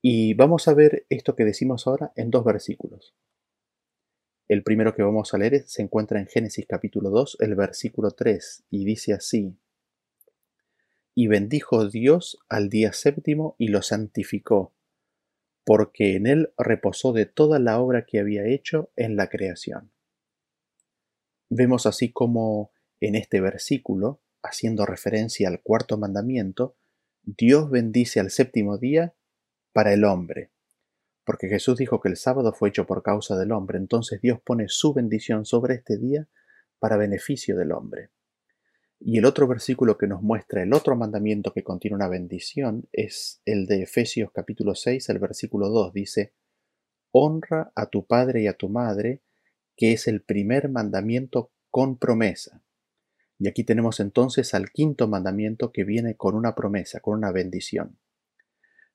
Y 0.03 0.35
vamos 0.35 0.69
a 0.69 0.75
ver 0.75 1.07
esto 1.09 1.35
que 1.35 1.45
decimos 1.45 1.87
ahora 1.87 2.13
en 2.17 2.31
dos 2.31 2.45
versículos. 2.45 3.17
El 4.49 4.63
primero 4.63 4.95
que 4.95 5.03
vamos 5.03 5.35
a 5.35 5.39
leer 5.39 5.65
se 5.67 5.83
encuentra 5.83 6.21
en 6.21 6.29
Génesis 6.29 6.67
capítulo 6.69 7.11
2, 7.11 7.39
el 7.41 7.57
versículo 7.57 8.13
3, 8.13 8.63
y 8.71 8.85
dice 8.85 9.13
así, 9.13 9.57
Y 11.17 11.27
bendijo 11.27 11.89
Dios 11.89 12.39
al 12.49 12.69
día 12.69 12.93
séptimo 12.93 13.57
y 13.59 13.69
lo 13.69 13.83
santificó, 13.83 14.73
porque 15.65 16.15
en 16.15 16.29
él 16.29 16.53
reposó 16.57 17.13
de 17.13 17.27
toda 17.27 17.59
la 17.59 17.81
obra 17.81 18.07
que 18.07 18.21
había 18.21 18.47
hecho 18.47 18.89
en 18.95 19.17
la 19.17 19.29
creación. 19.29 19.91
Vemos 21.49 21.85
así 21.87 22.13
como 22.13 22.71
en 23.01 23.17
este 23.17 23.41
versículo, 23.41 24.21
haciendo 24.43 24.87
referencia 24.87 25.49
al 25.49 25.61
cuarto 25.61 25.99
mandamiento, 25.99 26.77
Dios 27.25 27.69
bendice 27.69 28.21
al 28.21 28.31
séptimo 28.31 28.79
día 28.79 29.13
para 29.73 29.93
el 29.93 30.05
hombre, 30.05 30.51
porque 31.27 31.49
Jesús 31.49 31.77
dijo 31.77 32.01
que 32.01 32.09
el 32.09 32.17
sábado 32.17 32.53
fue 32.53 32.69
hecho 32.69 32.87
por 32.87 33.03
causa 33.03 33.37
del 33.37 33.51
hombre, 33.51 33.79
entonces 33.79 34.21
Dios 34.21 34.41
pone 34.41 34.69
su 34.69 34.95
bendición 34.95 35.45
sobre 35.45 35.75
este 35.75 35.99
día 35.99 36.29
para 36.79 36.97
beneficio 36.97 37.57
del 37.57 37.73
hombre. 37.73 38.11
Y 39.01 39.19
el 39.19 39.25
otro 39.25 39.49
versículo 39.49 39.99
que 39.99 40.07
nos 40.07 40.23
muestra 40.23 40.63
el 40.63 40.73
otro 40.73 40.95
mandamiento 40.95 41.53
que 41.53 41.65
contiene 41.65 41.97
una 41.97 42.09
bendición 42.09 42.89
es 42.93 43.43
el 43.45 43.67
de 43.67 43.83
Efesios 43.83 44.31
capítulo 44.33 44.77
6, 44.77 45.09
el 45.09 45.19
versículo 45.19 45.69
2. 45.69 45.93
Dice, 45.93 46.33
Honra 47.11 47.73
a 47.75 47.87
tu 47.87 48.07
padre 48.07 48.43
y 48.43 48.47
a 48.47 48.57
tu 48.57 48.69
madre, 48.69 49.21
que 49.77 49.93
es 49.93 50.07
el 50.07 50.23
primer 50.23 50.69
mandamiento 50.69 51.51
con 51.71 51.99
promesa. 51.99 52.63
Y 53.41 53.49
aquí 53.49 53.65
tenemos 53.65 53.99
entonces 53.99 54.55
al 54.55 54.71
quinto 54.71 55.09
mandamiento 55.09 55.73
que 55.73 55.83
viene 55.83 56.15
con 56.15 56.37
una 56.37 56.55
promesa, 56.55 57.01
con 57.01 57.19
una 57.19 57.33
bendición. 57.33 57.99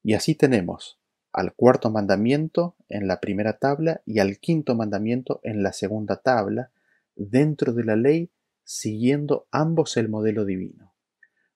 Y 0.02 0.14
así 0.14 0.34
tenemos 0.34 1.01
al 1.34 1.54
cuarto 1.54 1.90
mandamiento 1.90 2.76
en 2.90 3.08
la 3.08 3.20
primera 3.20 3.58
tabla 3.58 4.02
y 4.06 4.20
al 4.20 4.40
quinto 4.40 4.76
mandamiento 4.76 5.40
en 5.44 5.64
la 5.64 5.74
segunda 5.74 6.18
tabla, 6.18 6.72
dentro 7.16 7.74
de 7.74 7.84
la 7.84 7.96
ley, 7.96 8.32
siguiendo 8.64 9.48
ambos 9.52 9.98
el 9.98 10.10
modelo 10.10 10.46
divino. 10.46 10.94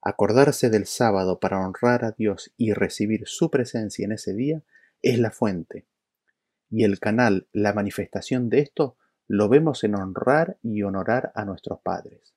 Acordarse 0.02 0.70
del 0.70 0.86
sábado 0.86 1.40
para 1.40 1.60
honrar 1.60 2.06
a 2.06 2.12
Dios 2.12 2.54
y 2.58 2.74
recibir 2.74 3.24
su 3.26 3.50
presencia 3.50 4.06
en 4.06 4.12
ese 4.12 4.34
día 4.34 4.62
es 5.02 5.20
la 5.20 5.32
fuente. 5.32 5.86
Y 6.70 6.84
el 6.84 7.00
canal, 7.00 7.48
la 7.52 7.74
manifestación 7.74 8.50
de 8.50 8.60
esto, 8.60 8.98
lo 9.28 9.50
vemos 9.50 9.84
en 9.84 9.96
honrar 9.96 10.58
y 10.62 10.84
honorar 10.84 11.32
a 11.36 11.46
nuestros 11.46 11.80
padres. 11.82 12.36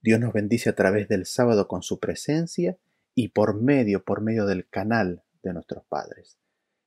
Dios 0.00 0.20
nos 0.20 0.32
bendice 0.32 0.70
a 0.70 0.74
través 0.74 1.08
del 1.08 1.26
sábado 1.26 1.66
con 1.66 1.82
su 1.82 1.98
presencia 1.98 2.76
y 3.14 3.28
por 3.28 3.60
medio, 3.60 4.04
por 4.04 4.20
medio 4.20 4.46
del 4.46 4.68
canal 4.68 5.22
de 5.42 5.52
nuestros 5.52 5.84
padres. 5.84 6.38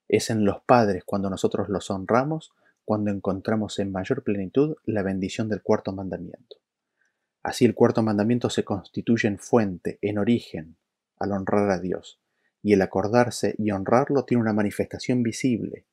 Es 0.08 0.30
en 0.30 0.46
los 0.46 0.62
padres 0.64 1.04
cuando 1.06 1.30
nosotros 1.30 1.70
los 1.70 1.90
honramos, 1.90 2.52
cuando 2.86 3.12
encontramos 3.12 3.80
en 3.80 3.92
mayor 3.92 4.24
plenitud 4.24 4.76
la 4.86 5.04
bendición 5.04 5.48
del 5.48 5.62
cuarto 5.62 5.94
mandamiento. 5.94 6.58
Así 7.44 7.66
el 7.66 7.74
cuarto 7.74 8.04
mandamiento 8.04 8.50
se 8.50 8.64
constituye 8.64 9.28
en 9.28 9.40
fuente, 9.40 9.98
en 10.02 10.18
origen, 10.18 10.78
al 11.18 11.32
honrar 11.32 11.70
a 11.72 11.80
Dios, 11.80 12.20
y 12.62 12.74
el 12.74 12.82
acordarse 12.82 13.56
y 13.58 13.72
honrarlo 13.72 14.26
tiene 14.26 14.42
una 14.42 14.54
manifestación 14.54 15.24
visible, 15.24 15.86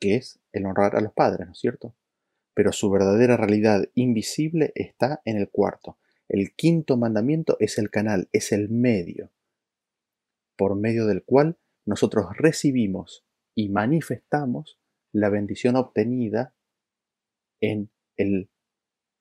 que 0.00 0.16
es 0.16 0.40
el 0.52 0.66
honrar 0.66 0.96
a 0.96 1.00
los 1.00 1.12
padres, 1.12 1.46
¿no 1.46 1.52
es 1.52 1.58
cierto? 1.58 1.94
Pero 2.54 2.72
su 2.72 2.90
verdadera 2.90 3.36
realidad 3.36 3.88
invisible 3.94 4.72
está 4.74 5.20
en 5.24 5.36
el 5.36 5.48
cuarto. 5.50 5.98
El 6.28 6.54
quinto 6.54 6.96
mandamiento 6.96 7.56
es 7.60 7.78
el 7.78 7.90
canal, 7.90 8.28
es 8.32 8.52
el 8.52 8.68
medio, 8.70 9.30
por 10.56 10.76
medio 10.76 11.06
del 11.06 11.24
cual 11.24 11.58
nosotros 11.84 12.36
recibimos 12.36 13.24
y 13.54 13.68
manifestamos 13.68 14.78
la 15.12 15.28
bendición 15.28 15.76
obtenida 15.76 16.54
en 17.60 17.90
el 18.16 18.50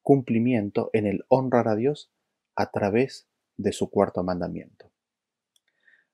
cumplimiento, 0.02 0.90
en 0.94 1.06
el 1.06 1.25
honrar 1.28 1.68
a 1.68 1.75
Dios 1.75 2.12
a 2.56 2.72
través 2.72 3.28
de 3.58 3.72
su 3.72 3.90
cuarto 3.90 4.24
mandamiento. 4.24 4.92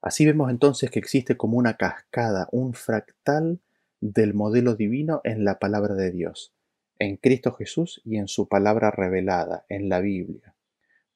Así 0.01 0.25
vemos 0.25 0.49
entonces 0.49 0.91
que 0.91 0.99
existe 0.99 1.35
como 1.35 1.57
una 1.57 1.75
cascada, 1.75 2.47
un 2.51 2.73
fractal 2.73 3.59
del 3.99 4.33
modelo 4.33 4.75
divino 4.75 5.19
en 5.23 5.43
la 5.43 5.59
palabra 5.59 5.95
de 5.95 6.11
Dios, 6.11 6.53
en 6.99 7.17
Cristo 7.17 7.51
Jesús 7.53 8.01
y 8.05 8.17
en 8.17 8.27
su 8.27 8.47
palabra 8.47 8.91
revelada, 8.91 9.65
en 9.67 9.89
la 9.89 9.99
Biblia. 9.99 10.55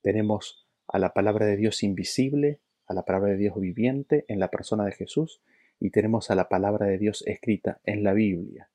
Tenemos 0.01 0.67
a 0.87 0.99
la 0.99 1.13
palabra 1.13 1.45
de 1.45 1.55
Dios 1.55 1.81
invisible, 1.83 2.59
a 2.87 2.93
la 2.93 3.03
palabra 3.03 3.31
de 3.31 3.37
Dios 3.37 3.59
viviente 3.59 4.25
en 4.27 4.39
la 4.39 4.49
persona 4.49 4.85
de 4.85 4.91
Jesús 4.91 5.41
y 5.79 5.89
tenemos 5.89 6.31
a 6.31 6.35
la 6.35 6.49
palabra 6.49 6.87
de 6.87 6.97
Dios 6.97 7.23
escrita 7.25 7.81
en 7.83 8.03
la 8.03 8.13
Biblia. 8.13 8.69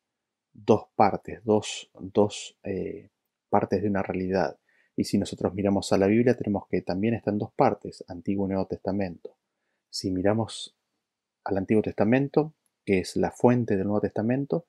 Dos 0.53 0.88
partes, 0.95 1.45
dos, 1.45 1.91
dos 1.99 2.59
eh, 2.62 3.11
partes 3.49 3.83
de 3.83 3.88
una 3.88 4.03
realidad. 4.03 4.59
Y 4.97 5.05
si 5.05 5.17
nosotros 5.19 5.55
miramos 5.55 5.93
a 5.93 5.99
la 5.99 6.07
Biblia, 6.07 6.37
tenemos 6.37 6.67
que 6.69 6.83
también 6.83 7.15
está 7.15 7.31
en 7.31 7.38
dos 7.38 7.53
partes, 7.53 8.05
Antiguo 8.09 8.47
y 8.47 8.50
Nuevo 8.50 8.67
Testamento. 8.67 9.37
Si 9.88 10.11
miramos 10.11 10.77
al 11.45 11.59
Antiguo 11.59 11.83
Testamento, 11.83 12.55
que 12.85 12.99
es 12.99 13.17
la 13.17 13.31
fuente 13.31 13.77
del 13.77 13.87
Nuevo 13.87 14.00
Testamento, 14.00 14.67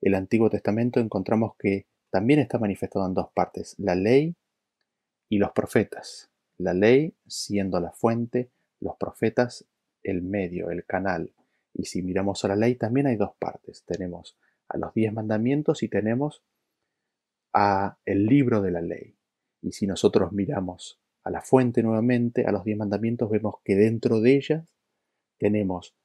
el 0.00 0.14
Antiguo 0.14 0.50
Testamento 0.50 1.00
encontramos 1.00 1.56
que 1.58 1.86
también 2.10 2.38
está 2.38 2.58
manifestado 2.58 3.06
en 3.06 3.14
dos 3.14 3.30
partes, 3.34 3.74
la 3.78 3.94
ley 3.94 4.36
y 5.28 5.38
los 5.38 5.50
profetas. 5.52 6.30
La 6.56 6.72
ley 6.72 7.16
siendo 7.26 7.80
la 7.80 7.90
fuente, 7.90 8.50
los 8.84 8.96
profetas 8.96 9.66
el 10.02 10.22
medio, 10.22 10.70
el 10.70 10.84
canal. 10.84 11.32
Y 11.72 11.86
si 11.86 12.02
miramos 12.02 12.44
a 12.44 12.48
la 12.48 12.56
ley, 12.56 12.76
también 12.76 13.06
hay 13.06 13.16
dos 13.16 13.34
partes. 13.38 13.82
Tenemos 13.84 14.38
a 14.68 14.76
los 14.76 14.94
diez 14.94 15.12
mandamientos 15.12 15.82
y 15.82 15.88
tenemos 15.88 16.44
a 17.52 17.98
el 18.04 18.26
libro 18.26 18.60
de 18.60 18.70
la 18.70 18.82
ley. 18.82 19.16
Y 19.62 19.72
si 19.72 19.86
nosotros 19.86 20.32
miramos 20.32 21.00
a 21.24 21.30
la 21.30 21.40
fuente 21.40 21.82
nuevamente, 21.82 22.44
a 22.44 22.52
los 22.52 22.64
diez 22.64 22.76
mandamientos, 22.76 23.30
vemos 23.30 23.56
que 23.64 23.74
dentro 23.74 24.20
de 24.20 24.36
ellas 24.36 24.76
tenemos 25.38 25.96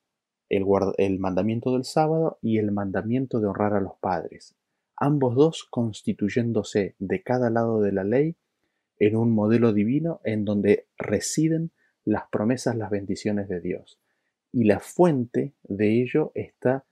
el, 0.48 0.66
el 0.98 1.20
mandamiento 1.20 1.74
del 1.74 1.84
sábado 1.84 2.40
y 2.42 2.58
el 2.58 2.72
mandamiento 2.72 3.40
de 3.42 3.48
honrar 3.48 3.74
a 3.74 3.82
los 3.82 3.98
padres, 4.00 4.56
ambos 4.96 5.36
dos 5.36 5.68
constituyéndose 5.70 6.96
de 6.98 7.22
cada 7.22 7.50
lado 7.50 7.82
de 7.82 7.92
la 7.92 8.04
ley 8.04 8.38
en 8.98 9.16
un 9.16 9.32
modelo 9.32 9.74
divino 9.74 10.22
en 10.24 10.46
donde 10.46 10.88
residen 10.98 11.72
las 12.10 12.30
promesas, 12.30 12.76
las 12.76 12.90
bendiciones 12.90 13.48
de 13.48 13.62
Dios. 13.62 14.00
Y 14.52 14.66
la 14.66 14.80
fuente 14.80 15.54
de 15.64 16.02
ello 16.02 16.32
está 16.36 16.86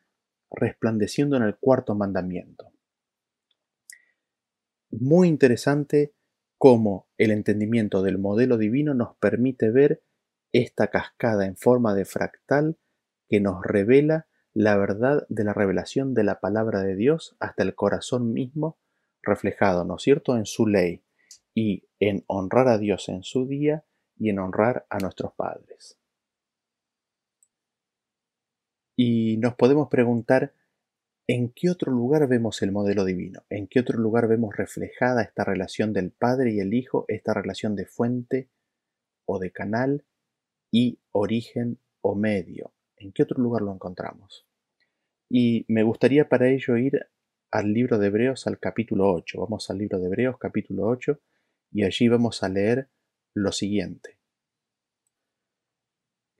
resplandeciendo 0.49 1.35
en 1.37 1.43
el 1.43 1.57
cuarto 1.57 1.95
mandamiento 1.95 2.71
muy 4.89 5.27
interesante 5.27 6.13
cómo 6.57 7.07
el 7.17 7.31
entendimiento 7.31 8.01
del 8.01 8.17
modelo 8.17 8.57
divino 8.57 8.93
nos 8.93 9.15
permite 9.17 9.69
ver 9.69 10.03
esta 10.51 10.87
cascada 10.87 11.45
en 11.45 11.55
forma 11.55 11.93
de 11.93 12.05
fractal 12.05 12.77
que 13.27 13.39
nos 13.39 13.63
revela 13.63 14.27
la 14.53 14.77
verdad 14.77 15.25
de 15.29 15.43
la 15.43 15.53
revelación 15.53 16.13
de 16.13 16.23
la 16.23 16.39
palabra 16.39 16.81
de 16.81 16.95
Dios 16.95 17.35
hasta 17.39 17.63
el 17.63 17.75
corazón 17.75 18.33
mismo 18.33 18.79
reflejado, 19.21 19.83
¿no 19.83 19.97
es 19.97 20.03
cierto?, 20.03 20.37
en 20.37 20.45
su 20.45 20.67
ley 20.67 21.03
y 21.53 21.83
en 21.99 22.23
honrar 22.27 22.67
a 22.67 22.77
Dios 22.77 23.09
en 23.09 23.23
su 23.23 23.45
día 23.45 23.83
y 24.19 24.29
en 24.29 24.39
honrar 24.39 24.85
a 24.89 24.97
nuestros 24.99 25.33
padres. 25.33 25.97
Y 28.95 29.37
nos 29.37 29.55
podemos 29.55 29.89
preguntar, 29.89 30.53
¿En 31.29 31.49
qué 31.49 31.69
otro 31.69 31.91
lugar 31.91 32.25
vemos 32.29 32.61
el 32.61 32.71
modelo 32.71 33.03
divino? 33.03 33.43
¿En 33.49 33.67
qué 33.67 33.81
otro 33.81 33.99
lugar 33.99 34.29
vemos 34.29 34.55
reflejada 34.55 35.23
esta 35.23 35.43
relación 35.43 35.91
del 35.91 36.09
Padre 36.09 36.53
y 36.53 36.61
el 36.61 36.73
Hijo, 36.73 37.03
esta 37.09 37.33
relación 37.33 37.75
de 37.75 37.85
fuente 37.85 38.49
o 39.25 39.37
de 39.37 39.51
canal 39.51 40.05
y 40.71 40.99
origen 41.11 41.79
o 41.99 42.15
medio? 42.15 42.73
¿En 42.95 43.11
qué 43.11 43.23
otro 43.23 43.43
lugar 43.43 43.61
lo 43.61 43.73
encontramos? 43.73 44.47
Y 45.27 45.65
me 45.67 45.83
gustaría 45.83 46.29
para 46.29 46.47
ello 46.47 46.77
ir 46.77 47.09
al 47.51 47.73
libro 47.73 47.97
de 47.97 48.07
Hebreos 48.07 48.47
al 48.47 48.57
capítulo 48.57 49.11
8. 49.13 49.41
Vamos 49.41 49.69
al 49.69 49.79
libro 49.79 49.99
de 49.99 50.05
Hebreos 50.05 50.37
capítulo 50.37 50.87
8 50.87 51.19
y 51.73 51.83
allí 51.83 52.07
vamos 52.07 52.41
a 52.41 52.47
leer 52.47 52.87
lo 53.37 53.51
siguiente. 53.51 54.17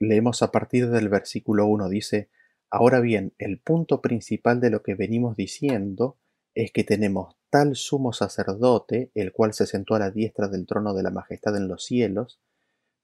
Leemos 0.00 0.42
a 0.42 0.50
partir 0.52 0.90
del 0.90 1.08
versículo 1.08 1.66
1, 1.66 1.88
dice, 1.88 2.28
Ahora 2.70 3.00
bien, 3.00 3.32
el 3.38 3.58
punto 3.58 4.02
principal 4.02 4.60
de 4.60 4.70
lo 4.70 4.82
que 4.82 4.94
venimos 4.94 5.36
diciendo 5.36 6.18
es 6.54 6.70
que 6.70 6.84
tenemos 6.84 7.36
tal 7.50 7.76
sumo 7.76 8.12
sacerdote, 8.12 9.10
el 9.14 9.32
cual 9.32 9.54
se 9.54 9.66
sentó 9.66 9.94
a 9.94 9.98
la 9.98 10.10
diestra 10.10 10.48
del 10.48 10.66
trono 10.66 10.92
de 10.92 11.02
la 11.02 11.10
majestad 11.10 11.56
en 11.56 11.68
los 11.68 11.84
cielos, 11.84 12.40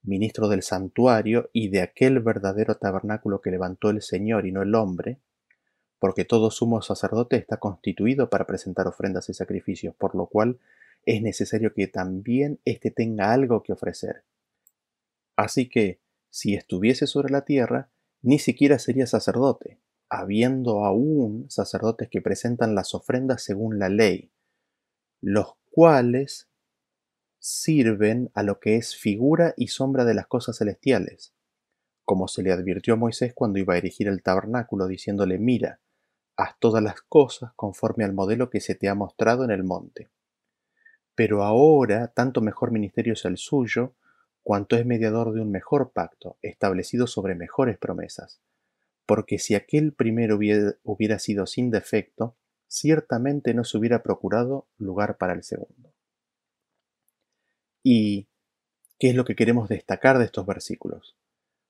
ministro 0.02 0.48
del 0.48 0.62
santuario 0.62 1.48
y 1.52 1.68
de 1.68 1.80
aquel 1.80 2.20
verdadero 2.20 2.76
tabernáculo 2.76 3.40
que 3.40 3.50
levantó 3.50 3.90
el 3.90 4.02
Señor 4.02 4.46
y 4.46 4.52
no 4.52 4.62
el 4.62 4.74
hombre, 4.74 5.18
porque 5.98 6.26
todo 6.26 6.50
sumo 6.50 6.83
sacerdote 6.83 7.37
está 7.37 7.57
constituido 7.57 8.28
para 8.28 8.46
presentar 8.46 8.87
ofrendas 8.87 9.30
y 9.30 9.35
sacrificios, 9.35 9.94
por 9.94 10.14
lo 10.14 10.26
cual 10.26 10.59
es 11.06 11.22
necesario 11.22 11.72
que 11.74 11.86
también 11.86 12.60
éste 12.64 12.90
tenga 12.90 13.32
algo 13.32 13.62
que 13.62 13.72
ofrecer. 13.72 14.24
Así 15.36 15.68
que, 15.68 16.00
si 16.30 16.54
estuviese 16.54 17.06
sobre 17.06 17.30
la 17.30 17.44
tierra, 17.44 17.90
ni 18.22 18.38
siquiera 18.38 18.78
sería 18.78 19.06
sacerdote, 19.06 19.80
habiendo 20.08 20.84
aún 20.84 21.50
sacerdotes 21.50 22.08
que 22.08 22.20
presentan 22.20 22.74
las 22.74 22.94
ofrendas 22.94 23.42
según 23.42 23.78
la 23.78 23.88
ley, 23.88 24.32
los 25.20 25.54
cuales 25.70 26.48
sirven 27.38 28.30
a 28.34 28.42
lo 28.42 28.58
que 28.58 28.76
es 28.76 28.96
figura 28.96 29.54
y 29.56 29.68
sombra 29.68 30.04
de 30.04 30.14
las 30.14 30.26
cosas 30.26 30.56
celestiales, 30.58 31.34
como 32.04 32.28
se 32.28 32.42
le 32.42 32.52
advirtió 32.52 32.94
a 32.94 32.96
Moisés 32.96 33.34
cuando 33.34 33.58
iba 33.58 33.74
a 33.74 33.78
erigir 33.78 34.08
el 34.08 34.22
tabernáculo, 34.22 34.86
diciéndole, 34.86 35.38
mira, 35.38 35.80
haz 36.36 36.58
todas 36.58 36.82
las 36.82 37.00
cosas 37.02 37.52
conforme 37.54 38.04
al 38.04 38.12
modelo 38.12 38.50
que 38.50 38.60
se 38.60 38.74
te 38.74 38.88
ha 38.88 38.94
mostrado 38.94 39.44
en 39.44 39.50
el 39.50 39.64
monte. 39.64 40.10
Pero 41.14 41.42
ahora 41.42 42.09
tanto 42.09 42.40
mejor 42.40 42.70
ministerio 42.70 43.12
es 43.12 43.24
el 43.24 43.37
suyo, 43.37 43.94
cuanto 44.42 44.77
es 44.77 44.85
mediador 44.85 45.33
de 45.33 45.40
un 45.40 45.50
mejor 45.50 45.92
pacto, 45.92 46.37
establecido 46.42 47.07
sobre 47.07 47.35
mejores 47.35 47.79
promesas. 47.79 48.40
Porque 49.07 49.38
si 49.38 49.55
aquel 49.55 49.92
primero 49.92 50.37
hubiera, 50.37 51.18
sido 51.18 51.46
sin 51.46 51.70
defecto, 51.70 52.37
ciertamente 52.66 53.55
no 53.55 53.64
se 53.64 53.79
hubiera 53.79 54.03
procurado 54.03 54.66
lugar 54.79 55.16
para 55.16 55.35
el 55.35 55.42
segundo. 55.42 55.92
¿Y 57.83 58.29
qué 58.98 59.11
es 59.11 59.14
lo 59.14 59.24
que 59.24 59.37
queremos 59.37 59.68
destacar 59.68 60.18
de 60.18 60.24
estos 60.24 60.46
versículos? 60.46 61.16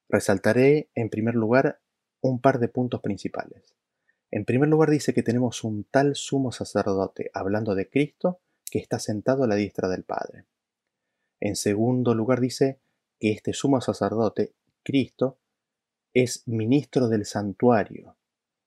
Resaltaré 0.09 0.89
en 0.95 1.11
primer 1.11 1.35
lugar 1.35 1.81
un 2.21 2.41
par 2.41 2.59
de 2.59 2.69
puntos 2.69 3.01
principales. 3.01 3.75
En 4.31 4.45
primer 4.45 4.69
lugar 4.69 4.91
dice 4.91 5.13
que 5.13 5.23
tenemos 5.23 5.63
un 5.65 5.85
tal 5.85 6.17
sumo 6.17 6.53
sacerdote, 6.53 7.31
hablando 7.35 7.75
de 7.75 7.89
Cristo, 7.89 8.41
que 8.71 8.79
está 8.79 8.99
sentado 8.99 9.45
a 9.45 9.47
la 9.47 9.55
diestra 9.55 9.89
del 9.89 10.05
Padre. 10.05 10.47
En 11.41 11.57
segundo 11.57 12.15
lugar 12.15 12.41
dice 12.41 12.81
que 13.21 13.33
este 13.33 13.53
sumo 13.53 13.81
sacerdote, 13.81 14.55
Cristo, 14.83 15.39
es 16.13 16.47
ministro 16.47 17.09
del 17.09 17.27
santuario 17.27 18.17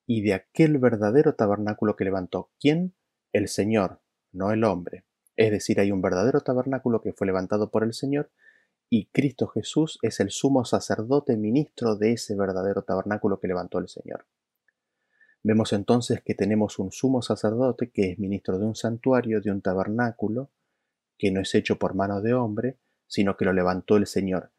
y 0.06 0.22
de 0.22 0.34
aquel 0.34 0.78
verdadero 0.78 1.34
tabernáculo 1.34 1.96
que 1.96 2.04
levantó. 2.04 2.50
¿Quién? 2.60 2.94
El 3.32 3.48
Señor, 3.48 4.00
no 4.32 4.52
el 4.52 4.64
hombre. 4.64 5.04
Es 5.36 5.50
decir, 5.50 5.80
hay 5.80 5.92
un 5.92 6.02
verdadero 6.02 6.40
tabernáculo 6.40 7.00
que 7.00 7.12
fue 7.12 7.26
levantado 7.26 7.70
por 7.70 7.84
el 7.84 7.94
Señor 7.94 8.30
y 8.90 9.06
Cristo 9.06 9.48
Jesús 9.48 9.98
es 10.02 10.18
el 10.20 10.30
sumo 10.30 10.64
sacerdote 10.64 11.36
ministro 11.36 11.96
de 11.96 12.12
ese 12.12 12.34
verdadero 12.34 12.82
tabernáculo 12.82 13.38
que 13.38 13.48
levantó 13.48 13.78
el 13.78 13.88
Señor. 13.88 14.26
Vemos 15.42 15.72
entonces 15.72 16.22
que 16.22 16.34
tenemos 16.34 16.78
un 16.78 16.90
sumo 16.90 17.22
sacerdote 17.22 17.90
que 17.90 18.10
es 18.12 18.18
ministro 18.18 18.58
de 18.58 18.66
un 18.66 18.74
santuario, 18.74 19.40
de 19.40 19.50
un 19.50 19.62
tabernáculo, 19.62 20.50
que 21.16 21.30
no 21.30 21.40
es 21.40 21.54
hecho 21.54 21.78
por 21.78 21.94
mano 21.94 22.20
de 22.20 22.34
hombre, 22.34 22.76
sino 23.06 23.36
que 23.36 23.44
lo 23.44 23.52
levantó 23.52 23.96
el 23.96 24.06
Señor. 24.06 24.50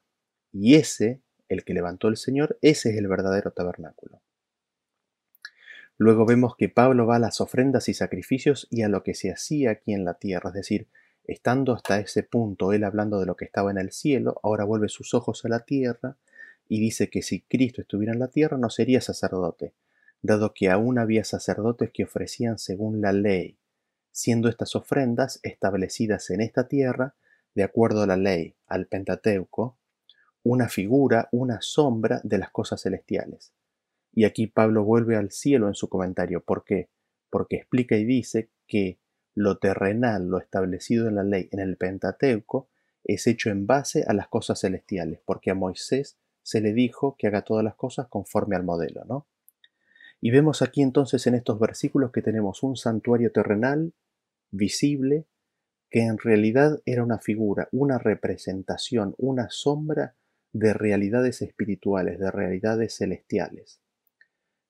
Y 0.51 0.75
ese, 0.75 1.21
el 1.47 1.63
que 1.63 1.73
levantó 1.73 2.07
el 2.07 2.17
Señor, 2.17 2.57
ese 2.61 2.91
es 2.91 2.97
el 2.97 3.07
verdadero 3.07 3.51
tabernáculo. 3.51 4.21
Luego 5.97 6.25
vemos 6.25 6.55
que 6.55 6.69
Pablo 6.69 7.05
va 7.05 7.17
a 7.17 7.19
las 7.19 7.41
ofrendas 7.41 7.89
y 7.89 7.93
sacrificios 7.93 8.67
y 8.71 8.83
a 8.83 8.89
lo 8.89 9.03
que 9.03 9.13
se 9.13 9.31
hacía 9.31 9.71
aquí 9.71 9.93
en 9.93 10.05
la 10.05 10.13
tierra, 10.13 10.49
es 10.49 10.55
decir, 10.55 10.87
estando 11.25 11.73
hasta 11.73 11.99
ese 11.99 12.23
punto 12.23 12.71
él 12.71 12.85
hablando 12.85 13.19
de 13.19 13.25
lo 13.25 13.35
que 13.35 13.45
estaba 13.45 13.69
en 13.69 13.77
el 13.77 13.91
cielo, 13.91 14.39
ahora 14.41 14.63
vuelve 14.63 14.87
sus 14.87 15.13
ojos 15.13 15.43
a 15.43 15.49
la 15.49 15.59
tierra 15.59 16.15
y 16.69 16.79
dice 16.79 17.09
que 17.09 17.21
si 17.21 17.41
Cristo 17.41 17.81
estuviera 17.81 18.13
en 18.13 18.19
la 18.19 18.29
tierra 18.29 18.57
no 18.57 18.69
sería 18.69 19.01
sacerdote, 19.01 19.73
dado 20.21 20.53
que 20.53 20.69
aún 20.69 20.99
había 20.99 21.23
sacerdotes 21.23 21.91
que 21.91 22.03
ofrecían 22.03 22.57
según 22.57 23.01
la 23.01 23.13
ley, 23.13 23.59
siendo 24.11 24.49
estas 24.49 24.75
ofrendas 24.75 25.39
establecidas 25.43 26.29
en 26.29 26.41
esta 26.41 26.67
tierra 26.67 27.15
de 27.55 27.63
acuerdo 27.63 28.03
a 28.03 28.07
la 28.07 28.17
ley, 28.17 28.55
al 28.67 28.87
Pentateuco, 28.87 29.77
una 30.43 30.69
figura, 30.69 31.29
una 31.31 31.61
sombra 31.61 32.21
de 32.23 32.37
las 32.37 32.51
cosas 32.51 32.81
celestiales. 32.81 33.53
Y 34.13 34.25
aquí 34.25 34.47
Pablo 34.47 34.83
vuelve 34.83 35.15
al 35.15 35.31
cielo 35.31 35.67
en 35.67 35.75
su 35.75 35.89
comentario. 35.89 36.43
¿Por 36.43 36.63
qué? 36.63 36.89
Porque 37.29 37.57
explica 37.57 37.95
y 37.95 38.05
dice 38.05 38.49
que 38.67 38.99
lo 39.35 39.57
terrenal, 39.57 40.27
lo 40.27 40.39
establecido 40.39 41.07
en 41.07 41.15
la 41.15 41.23
ley, 41.23 41.49
en 41.51 41.59
el 41.59 41.77
Pentateuco, 41.77 42.69
es 43.03 43.27
hecho 43.27 43.49
en 43.49 43.67
base 43.67 44.03
a 44.07 44.13
las 44.13 44.27
cosas 44.27 44.59
celestiales, 44.59 45.21
porque 45.23 45.51
a 45.51 45.55
Moisés 45.55 46.17
se 46.43 46.61
le 46.61 46.73
dijo 46.73 47.15
que 47.17 47.27
haga 47.27 47.43
todas 47.43 47.63
las 47.63 47.75
cosas 47.75 48.07
conforme 48.07 48.55
al 48.55 48.63
modelo, 48.63 49.05
¿no? 49.05 49.27
Y 50.21 50.31
vemos 50.31 50.61
aquí 50.61 50.81
entonces 50.81 51.25
en 51.27 51.35
estos 51.35 51.59
versículos 51.59 52.11
que 52.11 52.21
tenemos 52.21 52.63
un 52.63 52.75
santuario 52.75 53.31
terrenal, 53.31 53.93
visible, 54.51 55.25
que 55.89 56.01
en 56.01 56.17
realidad 56.17 56.81
era 56.85 57.03
una 57.03 57.19
figura, 57.19 57.67
una 57.71 57.97
representación, 57.97 59.15
una 59.17 59.49
sombra 59.49 60.15
de 60.51 60.73
realidades 60.73 61.41
espirituales, 61.41 62.19
de 62.19 62.31
realidades 62.31 62.97
celestiales. 62.97 63.81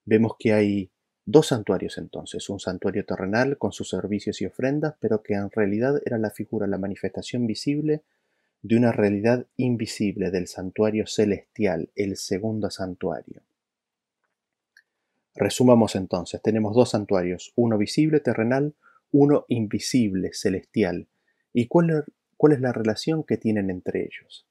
Vemos 0.05 0.35
que 0.37 0.53
hay 0.53 0.91
dos 1.25 1.47
santuarios 1.47 1.97
entonces, 1.97 2.49
un 2.49 2.59
santuario 2.59 3.05
terrenal 3.05 3.57
con 3.57 3.71
sus 3.71 3.89
servicios 3.89 4.41
y 4.41 4.45
ofrendas, 4.45 4.95
pero 4.99 5.21
que 5.21 5.33
en 5.33 5.49
realidad 5.51 6.01
era 6.05 6.17
la 6.17 6.31
figura, 6.31 6.67
la 6.67 6.77
manifestación 6.77 7.47
visible 7.47 8.03
de 8.61 8.77
una 8.77 8.91
realidad 8.91 9.45
invisible 9.57 10.31
del 10.31 10.47
santuario 10.47 11.07
celestial, 11.07 11.89
el 11.95 12.17
segundo 12.17 12.69
santuario. 12.69 13.41
Resumamos 15.39 15.95
entonces, 15.95 16.41
tenemos 16.41 16.75
dos 16.75 16.89
santuarios, 16.89 17.53
uno 17.55 17.77
visible, 17.77 18.19
terrenal, 18.19 18.75
uno 19.09 19.45
invisible, 19.47 20.31
celestial. 20.33 21.07
¿Y 21.53 21.67
cuál, 21.67 22.03
es 22.51 22.59
la 22.59 22.73
relación 22.73 23.23
que 23.23 23.37
tienen 23.37 23.69
entre 23.69 24.01
ellos? 24.01 24.45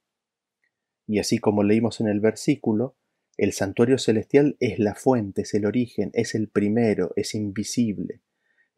Y 1.07 1.18
así 1.18 1.37
como 1.37 1.62
leímos 1.62 2.01
en 2.01 2.09
el 2.09 2.20
versículo, 2.20 2.96
el 3.37 3.53
santuario 3.53 3.98
celestial 3.98 4.57
es 4.61 4.79
la 4.79 4.94
fuente, 4.94 5.42
es 5.42 5.53
el 5.53 5.66
origen, 5.66 6.11
es 6.14 6.35
el 6.35 6.48
primero, 6.48 7.12
es 7.16 7.35
invisible. 7.35 8.22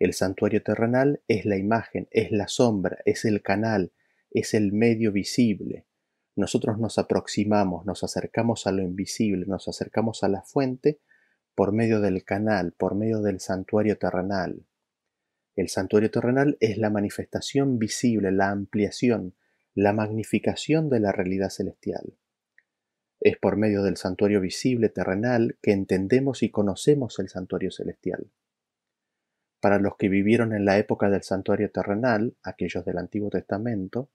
El 0.00 0.12
santuario 0.12 0.64
terrenal 0.64 1.22
es 1.28 1.44
la 1.44 1.58
imagen, 1.58 2.08
es 2.10 2.32
la 2.32 2.48
sombra, 2.48 2.98
es 3.04 3.24
el 3.24 3.40
canal, 3.40 3.92
es 4.32 4.54
el 4.54 4.72
medio 4.72 5.12
visible. 5.12 5.86
Nosotros 6.34 6.76
nos 6.76 6.98
aproximamos, 6.98 7.86
nos 7.86 8.02
acercamos 8.02 8.66
a 8.66 8.72
lo 8.72 8.82
invisible, 8.82 9.46
nos 9.46 9.68
acercamos 9.68 10.24
a 10.24 10.28
la 10.28 10.42
fuente 10.42 10.98
por 11.60 11.72
medio 11.72 12.00
del 12.00 12.24
canal, 12.24 12.72
por 12.72 12.94
medio 12.94 13.20
del 13.20 13.38
santuario 13.38 13.98
terrenal. 13.98 14.64
El 15.54 15.68
santuario 15.68 16.10
terrenal 16.10 16.56
es 16.58 16.78
la 16.78 16.88
manifestación 16.88 17.78
visible, 17.78 18.32
la 18.32 18.48
ampliación, 18.48 19.34
la 19.74 19.92
magnificación 19.92 20.88
de 20.88 21.00
la 21.00 21.12
realidad 21.12 21.50
celestial. 21.50 22.16
Es 23.20 23.36
por 23.36 23.58
medio 23.58 23.82
del 23.82 23.98
santuario 23.98 24.40
visible 24.40 24.88
terrenal 24.88 25.58
que 25.60 25.72
entendemos 25.72 26.42
y 26.42 26.50
conocemos 26.50 27.18
el 27.18 27.28
santuario 27.28 27.70
celestial. 27.70 28.30
Para 29.60 29.78
los 29.78 29.98
que 29.98 30.08
vivieron 30.08 30.54
en 30.54 30.64
la 30.64 30.78
época 30.78 31.10
del 31.10 31.24
santuario 31.24 31.70
terrenal, 31.70 32.38
aquellos 32.42 32.86
del 32.86 32.96
Antiguo 32.96 33.28
Testamento, 33.28 34.08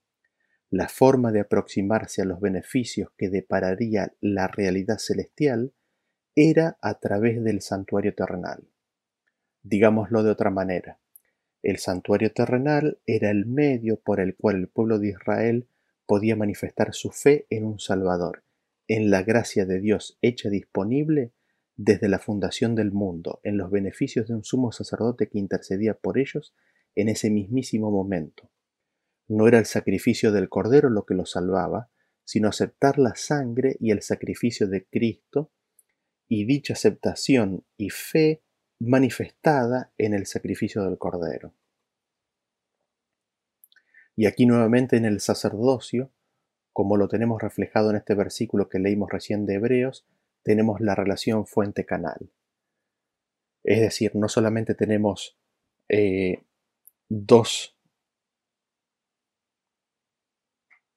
la 0.68 0.88
forma 0.88 1.30
de 1.30 1.42
aproximarse 1.42 2.22
a 2.22 2.24
los 2.24 2.40
beneficios 2.40 3.10
que 3.16 3.28
depararía 3.30 4.12
la 4.20 4.48
realidad 4.48 4.98
celestial 4.98 5.72
era 6.38 6.76
a 6.82 7.00
través 7.00 7.42
del 7.42 7.62
santuario 7.62 8.14
terrenal. 8.14 8.68
Digámoslo 9.62 10.22
de 10.22 10.30
otra 10.30 10.50
manera, 10.50 11.00
el 11.62 11.78
santuario 11.78 12.30
terrenal 12.32 13.00
era 13.06 13.30
el 13.30 13.46
medio 13.46 13.98
por 13.98 14.20
el 14.20 14.36
cual 14.36 14.56
el 14.56 14.68
pueblo 14.68 14.98
de 14.98 15.08
Israel 15.08 15.66
podía 16.04 16.36
manifestar 16.36 16.92
su 16.92 17.10
fe 17.10 17.46
en 17.48 17.64
un 17.64 17.80
Salvador, 17.80 18.44
en 18.86 19.10
la 19.10 19.22
gracia 19.22 19.64
de 19.64 19.80
Dios 19.80 20.18
hecha 20.20 20.50
disponible 20.50 21.32
desde 21.74 22.08
la 22.08 22.18
fundación 22.18 22.74
del 22.74 22.92
mundo, 22.92 23.40
en 23.42 23.56
los 23.56 23.70
beneficios 23.70 24.28
de 24.28 24.34
un 24.34 24.44
sumo 24.44 24.72
sacerdote 24.72 25.28
que 25.28 25.38
intercedía 25.38 25.94
por 25.94 26.18
ellos 26.18 26.54
en 26.94 27.08
ese 27.08 27.30
mismísimo 27.30 27.90
momento. 27.90 28.50
No 29.26 29.48
era 29.48 29.58
el 29.58 29.66
sacrificio 29.66 30.32
del 30.32 30.50
Cordero 30.50 30.90
lo 30.90 31.06
que 31.06 31.14
los 31.14 31.30
salvaba, 31.30 31.88
sino 32.24 32.48
aceptar 32.48 32.98
la 32.98 33.14
sangre 33.14 33.76
y 33.80 33.90
el 33.90 34.02
sacrificio 34.02 34.68
de 34.68 34.84
Cristo 34.84 35.50
y 36.28 36.44
dicha 36.44 36.74
aceptación 36.74 37.64
y 37.76 37.90
fe 37.90 38.42
manifestada 38.78 39.92
en 39.98 40.14
el 40.14 40.26
sacrificio 40.26 40.84
del 40.84 40.98
Cordero. 40.98 41.54
Y 44.16 44.26
aquí 44.26 44.46
nuevamente 44.46 44.96
en 44.96 45.04
el 45.04 45.20
sacerdocio, 45.20 46.10
como 46.72 46.96
lo 46.96 47.08
tenemos 47.08 47.40
reflejado 47.40 47.90
en 47.90 47.96
este 47.96 48.14
versículo 48.14 48.68
que 48.68 48.78
leímos 48.78 49.10
recién 49.10 49.46
de 49.46 49.54
Hebreos, 49.54 50.06
tenemos 50.42 50.80
la 50.80 50.94
relación 50.94 51.46
fuente-canal. 51.46 52.30
Es 53.62 53.80
decir, 53.80 54.14
no 54.14 54.28
solamente 54.28 54.74
tenemos 54.74 55.36
eh, 55.88 56.44
dos, 57.08 57.76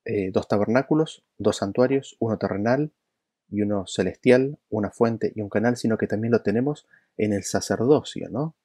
eh, 0.06 0.32
dos 0.32 0.48
tabernáculos, 0.48 1.26
dos 1.38 1.58
santuarios, 1.58 2.16
uno 2.20 2.38
terrenal 2.38 2.94
y 3.52 3.62
uno 3.62 3.86
celestial, 3.88 4.58
una 4.70 4.92
fuente 4.92 5.32
y 5.36 5.42
un 5.42 5.50
canal, 5.50 5.78
sino 5.78 5.98
que 5.98 6.08
también 6.08 6.32
lo 6.32 6.42
tenemos 6.42 6.88
en 7.18 7.34
el 7.34 7.44
sacerdocio, 7.44 8.30
¿no? 8.30 8.56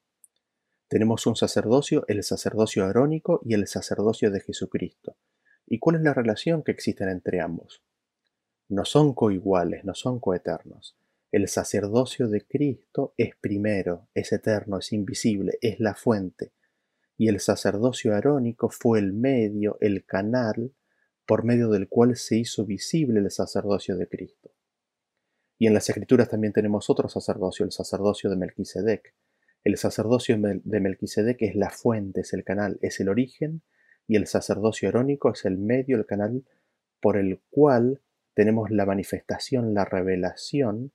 Tenemos 0.87 1.25
un 1.25 1.35
sacerdocio, 1.35 2.05
el 2.07 2.23
sacerdocio 2.23 2.85
arónico 2.85 3.41
y 3.43 3.55
el 3.55 3.67
sacerdocio 3.67 4.29
de 4.29 4.41
Jesucristo. 4.41 5.17
¿Y 5.65 5.79
cuál 5.79 5.95
es 5.95 6.03
la 6.03 6.13
relación 6.13 6.61
que 6.61 6.71
existe 6.71 7.03
entre 7.05 7.41
ambos? 7.41 7.81
No 8.69 8.85
son 8.85 9.13
coiguales, 9.13 9.83
no 9.83 9.95
son 9.95 10.19
coeternos. 10.19 10.95
El 11.31 11.47
sacerdocio 11.47 12.27
de 12.27 12.45
Cristo 12.45 13.13
es 13.17 13.35
primero, 13.35 14.07
es 14.13 14.31
eterno, 14.31 14.77
es 14.77 14.93
invisible, 14.93 15.57
es 15.61 15.79
la 15.79 15.95
fuente. 15.95 16.53
Y 17.17 17.29
el 17.29 17.39
sacerdocio 17.39 18.15
arónico 18.15 18.69
fue 18.69 18.99
el 18.99 19.11
medio, 19.11 19.77
el 19.81 20.05
canal, 20.05 20.71
por 21.25 21.43
medio 21.43 21.69
del 21.69 21.89
cual 21.89 22.15
se 22.15 22.37
hizo 22.37 22.65
visible 22.65 23.19
el 23.19 23.31
sacerdocio 23.31 23.97
de 23.97 24.07
Cristo. 24.07 24.51
Y 25.57 25.67
en 25.67 25.73
las 25.73 25.89
escrituras 25.89 26.29
también 26.29 26.53
tenemos 26.53 26.89
otro 26.89 27.07
sacerdocio, 27.07 27.65
el 27.65 27.71
sacerdocio 27.71 28.29
de 28.29 28.35
Melquisedec. 28.35 29.13
El 29.63 29.77
sacerdocio 29.77 30.37
de 30.37 30.79
Melquisedec 30.79 31.41
es 31.41 31.55
la 31.55 31.69
fuente, 31.69 32.21
es 32.21 32.33
el 32.33 32.43
canal, 32.43 32.77
es 32.81 32.99
el 32.99 33.09
origen, 33.09 33.61
y 34.07 34.15
el 34.15 34.27
sacerdocio 34.27 34.89
arónico 34.89 35.31
es 35.31 35.45
el 35.45 35.57
medio, 35.57 35.97
el 35.97 36.05
canal 36.05 36.45
por 36.99 37.17
el 37.17 37.41
cual 37.49 38.01
tenemos 38.33 38.69
la 38.69 38.85
manifestación, 38.85 39.73
la 39.73 39.85
revelación 39.85 40.91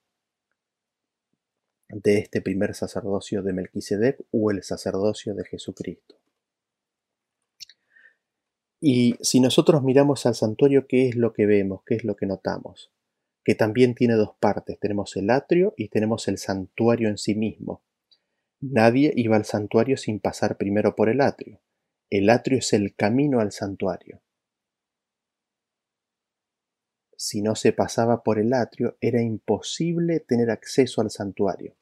de 1.88 2.18
este 2.18 2.40
primer 2.40 2.74
sacerdocio 2.74 3.42
de 3.42 3.52
Melquisedec 3.52 4.20
o 4.30 4.50
el 4.50 4.62
sacerdocio 4.62 5.34
de 5.34 5.44
Jesucristo. 5.44 6.16
Y 8.80 9.16
si 9.20 9.40
nosotros 9.40 9.82
miramos 9.82 10.24
al 10.26 10.34
santuario, 10.34 10.86
¿qué 10.86 11.08
es 11.08 11.16
lo 11.16 11.32
que 11.32 11.46
vemos? 11.46 11.82
¿Qué 11.84 11.96
es 11.96 12.04
lo 12.04 12.16
que 12.16 12.26
notamos? 12.26 12.90
Que 13.50 13.56
también 13.56 13.96
tiene 13.96 14.14
dos 14.14 14.36
partes. 14.38 14.78
Tenemos 14.78 15.16
el 15.16 15.28
atrio 15.28 15.74
y 15.76 15.88
tenemos 15.88 16.28
el 16.28 16.38
santuario 16.38 17.08
en 17.08 17.18
sí 17.18 17.34
mismo. 17.34 17.82
Nadie 18.60 19.12
iba 19.16 19.34
al 19.34 19.44
santuario 19.44 19.96
sin 19.96 20.20
pasar 20.20 20.56
primero 20.56 20.94
por 20.94 21.08
el 21.08 21.20
atrio. 21.20 21.60
El 22.10 22.30
atrio 22.30 22.58
es 22.58 22.72
el 22.74 22.94
camino 22.94 23.40
al 23.40 23.50
santuario. 23.50 24.22
Si 27.16 27.42
no 27.42 27.56
se 27.56 27.72
pasaba 27.72 28.22
por 28.22 28.38
el 28.38 28.52
atrio, 28.52 28.96
era 29.00 29.20
imposible 29.20 30.20
tener 30.20 30.52
acceso 30.52 31.00
al 31.00 31.10
santuario. 31.10 31.74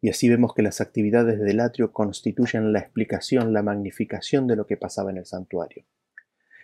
Y 0.00 0.08
así 0.08 0.30
vemos 0.30 0.54
que 0.54 0.62
las 0.62 0.80
actividades 0.80 1.38
del 1.38 1.60
atrio 1.60 1.92
constituyen 1.92 2.72
la 2.72 2.78
explicación, 2.78 3.52
la 3.52 3.62
magnificación 3.62 4.46
de 4.46 4.56
lo 4.56 4.66
que 4.66 4.78
pasaba 4.78 5.10
en 5.10 5.18
el 5.18 5.26
santuario. 5.26 5.84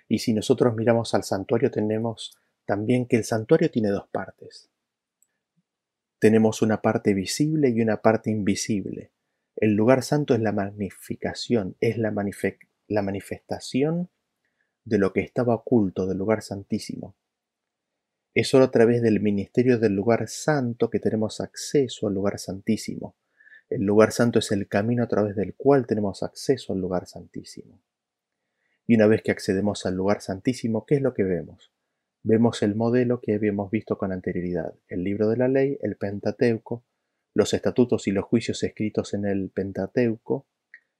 Y 0.08 0.20
si 0.20 0.32
nosotros 0.32 0.74
miramos 0.76 1.12
al 1.12 1.24
santuario 1.24 1.70
tenemos 1.70 2.40
también 2.70 3.06
que 3.06 3.16
el 3.16 3.24
santuario 3.24 3.68
tiene 3.68 3.88
dos 3.88 4.06
partes. 4.12 4.70
Tenemos 6.20 6.62
una 6.62 6.80
parte 6.80 7.14
visible 7.14 7.68
y 7.68 7.80
una 7.80 8.00
parte 8.00 8.30
invisible. 8.30 9.10
El 9.56 9.74
lugar 9.74 10.04
santo 10.04 10.34
es 10.34 10.40
la 10.40 10.52
magnificación, 10.52 11.74
es 11.80 11.98
la, 11.98 12.12
manifestación 12.12 14.08
de 14.84 14.98
lo 14.98 15.12
que 15.12 15.18
estaba 15.18 15.56
oculto 15.56 16.06
del 16.06 16.18
lugar 16.18 16.42
santísimo. 16.42 17.16
Es 18.34 18.46
solo 18.46 18.66
a 18.66 18.70
través 18.70 19.02
del 19.02 19.18
ministerio 19.18 19.80
del 19.80 19.96
lugar 19.96 20.28
santo 20.28 20.90
que 20.90 21.00
tenemos 21.00 21.40
acceso 21.40 22.06
al 22.06 22.14
lugar 22.14 22.38
santísimo. 22.38 23.16
El 23.68 23.82
lugar 23.82 24.12
santo 24.12 24.38
es 24.38 24.52
el 24.52 24.68
camino 24.68 25.02
a 25.02 25.08
través 25.08 25.34
del 25.34 25.56
cual 25.56 25.88
tenemos 25.88 26.22
acceso 26.22 26.72
al 26.72 26.78
lugar 26.78 27.08
santísimo. 27.08 27.80
Y 28.86 28.94
una 28.94 29.08
vez 29.08 29.22
que 29.22 29.32
accedemos 29.32 29.86
al 29.86 29.96
lugar 29.96 30.20
santísimo, 30.20 30.86
¿qué 30.86 30.94
es 30.94 31.02
lo 31.02 31.14
que 31.14 31.24
vemos? 31.24 31.72
Vemos 32.22 32.62
el 32.62 32.74
modelo 32.74 33.20
que 33.20 33.34
habíamos 33.34 33.70
visto 33.70 33.96
con 33.96 34.12
anterioridad, 34.12 34.74
el 34.88 35.04
libro 35.04 35.28
de 35.28 35.36
la 35.36 35.48
ley, 35.48 35.78
el 35.80 35.96
Pentateuco, 35.96 36.84
los 37.34 37.54
estatutos 37.54 38.06
y 38.08 38.12
los 38.12 38.24
juicios 38.24 38.62
escritos 38.62 39.14
en 39.14 39.24
el 39.24 39.50
Pentateuco, 39.50 40.46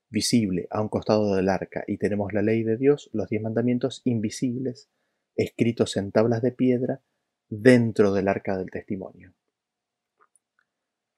visible 0.08 0.66
a 0.70 0.80
un 0.80 0.88
costado 0.88 1.34
del 1.34 1.48
arca, 1.48 1.84
y 1.86 1.98
tenemos 1.98 2.32
la 2.32 2.42
ley 2.42 2.62
de 2.62 2.76
Dios, 2.76 3.10
los 3.12 3.28
diez 3.28 3.42
mandamientos 3.42 4.02
invisibles, 4.04 4.88
escritos 5.36 5.96
en 5.96 6.10
tablas 6.10 6.42
de 6.42 6.52
piedra, 6.52 7.00
dentro 7.48 8.12
del 8.12 8.28
arca 8.28 8.56
del 8.56 8.70
testimonio. 8.70 9.34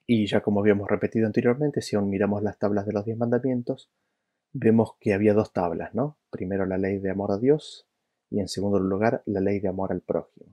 Y 0.06 0.26
ya 0.26 0.40
como 0.40 0.60
habíamos 0.60 0.88
repetido 0.88 1.26
anteriormente, 1.26 1.80
si 1.80 1.96
aún 1.96 2.10
miramos 2.10 2.42
las 2.42 2.58
tablas 2.58 2.86
de 2.86 2.92
los 2.92 3.04
diez 3.04 3.16
mandamientos, 3.16 3.90
vemos 4.52 4.96
que 5.00 5.14
había 5.14 5.32
dos 5.32 5.52
tablas, 5.52 5.94
¿no? 5.94 6.18
Primero 6.30 6.66
la 6.66 6.76
ley 6.76 6.98
de 6.98 7.10
amor 7.10 7.32
a 7.32 7.38
Dios 7.38 7.86
y 8.32 8.40
en 8.40 8.48
segundo 8.48 8.78
lugar 8.78 9.22
la 9.26 9.40
ley 9.40 9.60
de 9.60 9.68
amor 9.68 9.92
al 9.92 10.00
prójimo. 10.00 10.46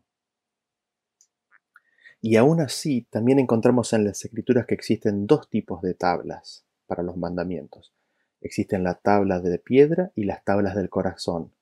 Y 2.21 2.35
aún 2.35 2.59
así, 2.59 3.07
también 3.09 3.39
encontramos 3.39 3.93
en 3.93 4.03
las 4.03 4.25
escrituras 4.25 4.65
que 4.65 4.75
existen 4.75 5.25
dos 5.25 5.49
tipos 5.49 5.81
de 5.81 5.93
tablas 5.93 6.65
para 6.85 7.01
los 7.03 7.15
mandamientos. 7.15 7.93
Existen 8.41 8.83
la 8.83 8.95
tabla 8.95 9.39
de 9.39 9.57
piedra 9.57 10.11
y 10.15 10.25
las 10.25 10.43
tablas 10.43 10.75
del 10.75 10.89
corazón. 10.89 11.53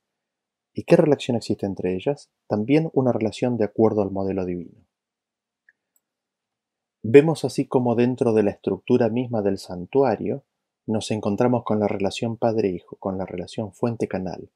¿Y 0.74 0.84
qué 0.84 0.96
relación 0.96 1.38
existe 1.38 1.68
entre 1.68 1.94
ellas? 1.96 2.32
También 2.48 2.90
una 2.94 3.12
relación 3.12 3.58
de 3.58 3.66
acuerdo 3.66 4.02
al 4.02 4.10
modelo 4.10 4.46
divino. 4.46 4.88
Vemos 7.04 7.46
así 7.46 7.68
como 7.68 7.96
dentro 7.96 8.34
de 8.34 8.44
la 8.44 8.52
estructura 8.52 9.10
misma 9.10 9.44
del 9.44 9.60
santuario 9.60 10.44
nos 10.88 11.12
encontramos 11.12 11.64
con 11.64 11.80
la 11.80 11.88
relación 11.88 12.38
padre-hijo, 12.38 12.96
con 12.96 13.18
la 13.18 13.26
relación 13.26 13.74
fuente-canal. 13.74 14.50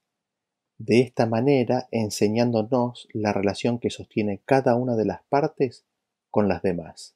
De 0.83 1.01
esta 1.01 1.27
manera 1.27 1.87
enseñándonos 1.91 3.07
la 3.13 3.33
relación 3.33 3.77
que 3.77 3.91
sostiene 3.91 4.41
cada 4.45 4.73
una 4.75 4.95
de 4.95 5.05
las 5.05 5.21
partes 5.21 5.85
con 6.31 6.47
las 6.47 6.63
demás. 6.63 7.13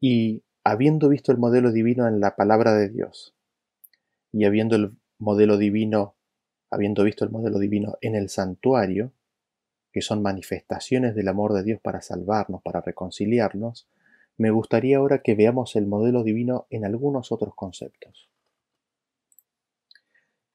Y 0.00 0.42
habiendo 0.64 1.10
visto 1.10 1.32
el 1.32 1.38
modelo 1.38 1.72
divino 1.72 2.08
en 2.08 2.18
la 2.18 2.34
palabra 2.34 2.72
de 2.72 2.88
Dios, 2.88 3.34
y 4.32 4.46
habiendo 4.46 4.74
el 4.76 4.96
modelo 5.18 5.58
divino, 5.58 6.14
habiendo 6.70 7.04
visto 7.04 7.26
el 7.26 7.30
modelo 7.30 7.58
divino 7.58 7.98
en 8.00 8.14
el 8.14 8.30
santuario, 8.30 9.12
que 9.92 10.00
son 10.00 10.22
manifestaciones 10.22 11.14
del 11.14 11.28
amor 11.28 11.52
de 11.52 11.62
Dios 11.62 11.78
para 11.82 12.00
salvarnos, 12.00 12.62
para 12.62 12.80
reconciliarnos, 12.80 13.86
me 14.38 14.50
gustaría 14.50 14.96
ahora 14.96 15.20
que 15.20 15.34
veamos 15.34 15.76
el 15.76 15.86
modelo 15.86 16.24
divino 16.24 16.68
en 16.70 16.86
algunos 16.86 17.32
otros 17.32 17.54
conceptos. 17.54 18.30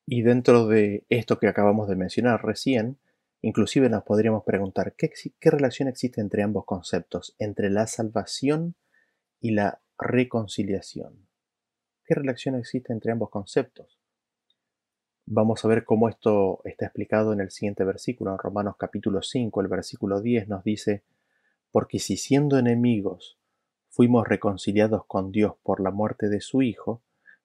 Y 0.05 0.23
dentro 0.23 0.67
de 0.67 1.05
esto 1.09 1.39
que 1.39 1.47
acabamos 1.47 1.87
de 1.87 1.95
mencionar 1.95 2.43
recién, 2.43 2.97
inclusive 3.41 3.89
nos 3.89 4.03
podríamos 4.03 4.43
preguntar 4.43 4.93
qué, 4.93 5.11
relación 5.49 5.87
existe 5.87 6.21
entre 6.21 6.43
ambos 6.43 6.65
conceptos, 6.65 7.35
entre 7.39 7.69
la 7.69 7.87
salvación 7.87 8.75
y 9.39 9.51
la 9.51 9.81
reconciliación. 9.97 11.27
¿Qué 12.05 12.15
relación 12.15 12.55
existe 12.55 12.93
entre 12.93 13.11
ambos 13.11 13.29
conceptos? 13.29 13.99
Vamos 15.25 15.63
a 15.63 15.67
ver 15.67 15.85
cómo 15.85 16.09
esto 16.09 16.61
está 16.65 16.85
explicado 16.85 17.31
en 17.31 17.39
el 17.39 17.51
siguiente 17.51 17.83
versículo, 17.83 18.31
en 18.31 18.37
Romanos 18.39 18.75
capítulo 18.77 19.21
5, 19.21 19.61
el 19.61 19.67
versículo 19.67 20.19
10 20.19 20.49
nos 20.49 20.63
dice, 20.63 21.03
porque 21.71 21.99
si 21.99 22.17
siendo 22.17 22.57
enemigos 22.57 23.37
fuimos 23.87 24.27
reconciliados 24.27 25.05
con 25.05 25.31
Dios 25.31 25.53
por 25.63 25.79
la 25.79 25.91
muerte 25.91 26.27
de 26.27 26.41
su 26.41 26.61
Hijo, 26.61 27.01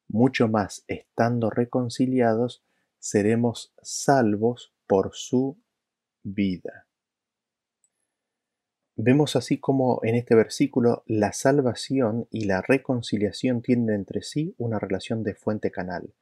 mucho 0.08 0.48
más 0.48 0.84
estando 0.88 1.50
reconciliados 1.50 2.64
seremos 2.98 3.74
salvos 3.82 4.74
por 4.86 5.10
su 5.14 5.58
vida. 6.22 6.86
Vemos 8.98 9.36
así 9.36 9.58
como 9.58 10.00
en 10.04 10.14
este 10.14 10.34
versículo 10.34 11.04
la 11.06 11.32
salvación 11.32 12.28
y 12.30 12.46
la 12.46 12.62
reconciliación 12.62 13.60
tienen 13.60 13.94
entre 13.94 14.22
sí 14.22 14.54
una 14.56 14.78
relación 14.78 15.22
de 15.22 15.34
fuente-canal. 15.34 16.14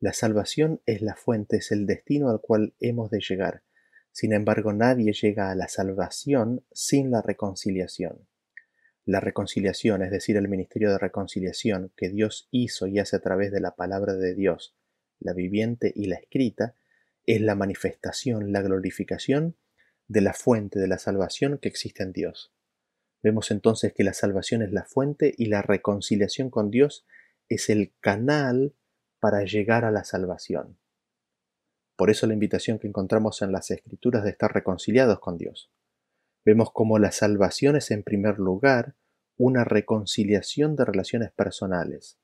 La 0.00 0.12
salvación 0.12 0.80
es 0.84 1.00
la 1.00 1.14
fuente, 1.14 1.58
es 1.58 1.70
el 1.70 1.86
destino 1.86 2.28
al 2.28 2.40
cual 2.40 2.74
hemos 2.80 3.10
de 3.10 3.20
llegar. 3.20 3.62
Sin 4.10 4.32
embargo, 4.32 4.72
nadie 4.72 5.12
llega 5.12 5.50
a 5.50 5.54
la 5.54 5.68
salvación 5.68 6.64
sin 6.72 7.12
la 7.12 7.22
reconciliación. 7.22 8.26
La 9.08 9.20
reconciliación, 9.20 10.02
es 10.02 10.10
decir, 10.10 10.36
el 10.36 10.48
ministerio 10.48 10.90
de 10.90 10.98
reconciliación 10.98 11.90
que 11.96 12.10
Dios 12.10 12.46
hizo 12.50 12.86
y 12.86 12.98
hace 12.98 13.16
a 13.16 13.20
través 13.20 13.50
de 13.50 13.58
la 13.58 13.74
palabra 13.74 14.12
de 14.12 14.34
Dios, 14.34 14.76
la 15.18 15.32
viviente 15.32 15.90
y 15.96 16.08
la 16.08 16.16
escrita, 16.16 16.74
es 17.24 17.40
la 17.40 17.54
manifestación, 17.54 18.52
la 18.52 18.60
glorificación 18.60 19.56
de 20.08 20.20
la 20.20 20.34
fuente 20.34 20.78
de 20.78 20.88
la 20.88 20.98
salvación 20.98 21.56
que 21.56 21.70
existe 21.70 22.02
en 22.02 22.12
Dios. 22.12 22.52
Vemos 23.22 23.50
entonces 23.50 23.94
que 23.94 24.04
la 24.04 24.12
salvación 24.12 24.60
es 24.60 24.72
la 24.72 24.84
fuente 24.84 25.32
y 25.38 25.46
la 25.46 25.62
reconciliación 25.62 26.50
con 26.50 26.70
Dios 26.70 27.06
es 27.48 27.70
el 27.70 27.94
canal 28.00 28.74
para 29.20 29.42
llegar 29.44 29.86
a 29.86 29.90
la 29.90 30.04
salvación. 30.04 30.76
Por 31.96 32.10
eso 32.10 32.26
la 32.26 32.34
invitación 32.34 32.78
que 32.78 32.88
encontramos 32.88 33.40
en 33.40 33.52
las 33.52 33.70
Escrituras 33.70 34.22
de 34.22 34.30
estar 34.32 34.52
reconciliados 34.52 35.18
con 35.18 35.38
Dios. 35.38 35.70
Vemos 36.48 36.72
como 36.72 36.98
la 36.98 37.12
salvación 37.12 37.76
es 37.76 37.90
en 37.90 38.02
primer 38.02 38.38
lugar 38.38 38.94
una 39.36 39.64
reconciliación 39.64 40.76
de 40.76 40.86
relaciones 40.86 41.30
personales, 41.30 42.16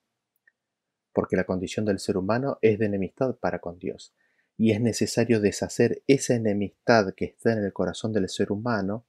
porque 1.12 1.36
la 1.36 1.44
condición 1.44 1.84
del 1.84 1.98
ser 1.98 2.16
humano 2.16 2.56
es 2.62 2.78
de 2.78 2.86
enemistad 2.86 3.36
para 3.36 3.58
con 3.58 3.78
Dios, 3.78 4.14
y 4.56 4.70
es 4.70 4.80
necesario 4.80 5.42
deshacer 5.42 6.02
esa 6.06 6.34
enemistad 6.36 7.12
que 7.12 7.26
está 7.26 7.52
en 7.52 7.64
el 7.64 7.74
corazón 7.74 8.14
del 8.14 8.30
ser 8.30 8.50
humano, 8.50 9.04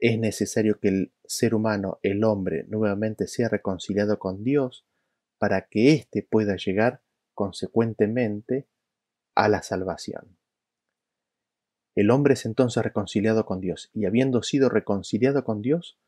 es 0.00 0.18
necesario 0.18 0.80
que 0.80 0.88
el 0.88 1.12
ser 1.22 1.54
humano, 1.54 2.00
el 2.02 2.24
hombre, 2.24 2.64
nuevamente 2.64 3.28
sea 3.28 3.48
reconciliado 3.48 4.18
con 4.18 4.42
Dios 4.42 4.84
para 5.38 5.68
que 5.68 5.92
éste 5.92 6.26
pueda 6.28 6.56
llegar 6.56 7.00
consecuentemente 7.32 8.66
a 9.36 9.48
la 9.48 9.62
salvación. 9.62 10.36
El 11.94 12.10
hombre 12.10 12.34
es 12.34 12.46
entonces 12.46 12.82
reconciliado 12.82 13.44
con 13.44 13.60
Dios, 13.60 13.90
y 13.92 14.06
habiendo 14.06 14.42
sido 14.42 14.68
reconciliado 14.68 15.44
con 15.44 15.60
Dios, 15.60 15.98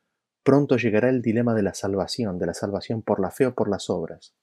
pronto 0.42 0.77
llegará 0.77 1.09
el 1.09 1.23
dilema 1.23 1.55
de 1.55 1.62
la 1.62 1.75
salvación, 1.75 2.38
de 2.38 2.47
la 2.47 2.55
salvación 2.55 3.03
por 3.03 3.20
la 3.20 3.31
fe 3.31 3.47
o 3.47 3.55
por 3.55 3.68
las 3.68 3.90
obras. 3.90 4.35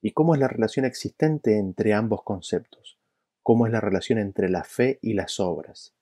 ¿Y 0.00 0.12
cómo 0.12 0.34
es 0.34 0.40
la 0.40 0.48
relación 0.48 0.84
existente 0.84 1.58
entre 1.58 1.94
ambos 1.94 2.22
conceptos? 2.22 2.98
¿Cómo 3.42 3.66
es 3.66 3.72
la 3.72 3.80
relación 3.80 4.18
entre 4.18 4.48
la 4.48 4.64
fe 4.64 4.98
y 5.02 5.14
las 5.14 5.40
obras? 5.40 5.94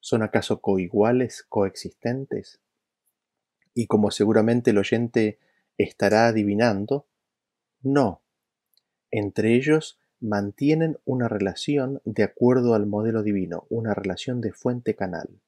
¿Son 0.00 0.22
acaso 0.22 0.60
coiguales, 0.60 1.44
coexistentes? 1.48 2.60
Y 3.74 3.86
como 3.86 4.10
seguramente 4.10 4.70
el 4.70 4.78
oyente 4.78 5.38
estará 5.78 6.26
adivinando, 6.26 7.06
no. 7.82 8.22
Entre 9.10 9.54
ellos 9.54 9.98
mantienen 10.22 10.98
una 11.04 11.26
relación 11.26 12.00
de 12.04 12.22
acuerdo 12.22 12.74
al 12.74 12.86
modelo 12.86 13.24
divino, 13.24 13.66
una 13.70 13.92
relación 13.92 14.40
de 14.40 14.52
fuente-canal. 14.52 15.40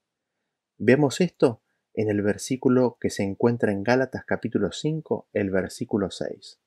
Vemos 0.79 1.21
esto 1.21 1.63
en 1.95 2.11
el 2.11 2.23
versículo 2.23 2.99
que 3.01 3.09
se 3.09 3.23
encuentra 3.23 3.71
en 3.71 3.85
Gálatas 3.85 4.25
capítulo 4.25 4.73
5, 4.73 5.29
el 5.33 5.51
versículo 5.51 6.11
6. 6.11 6.59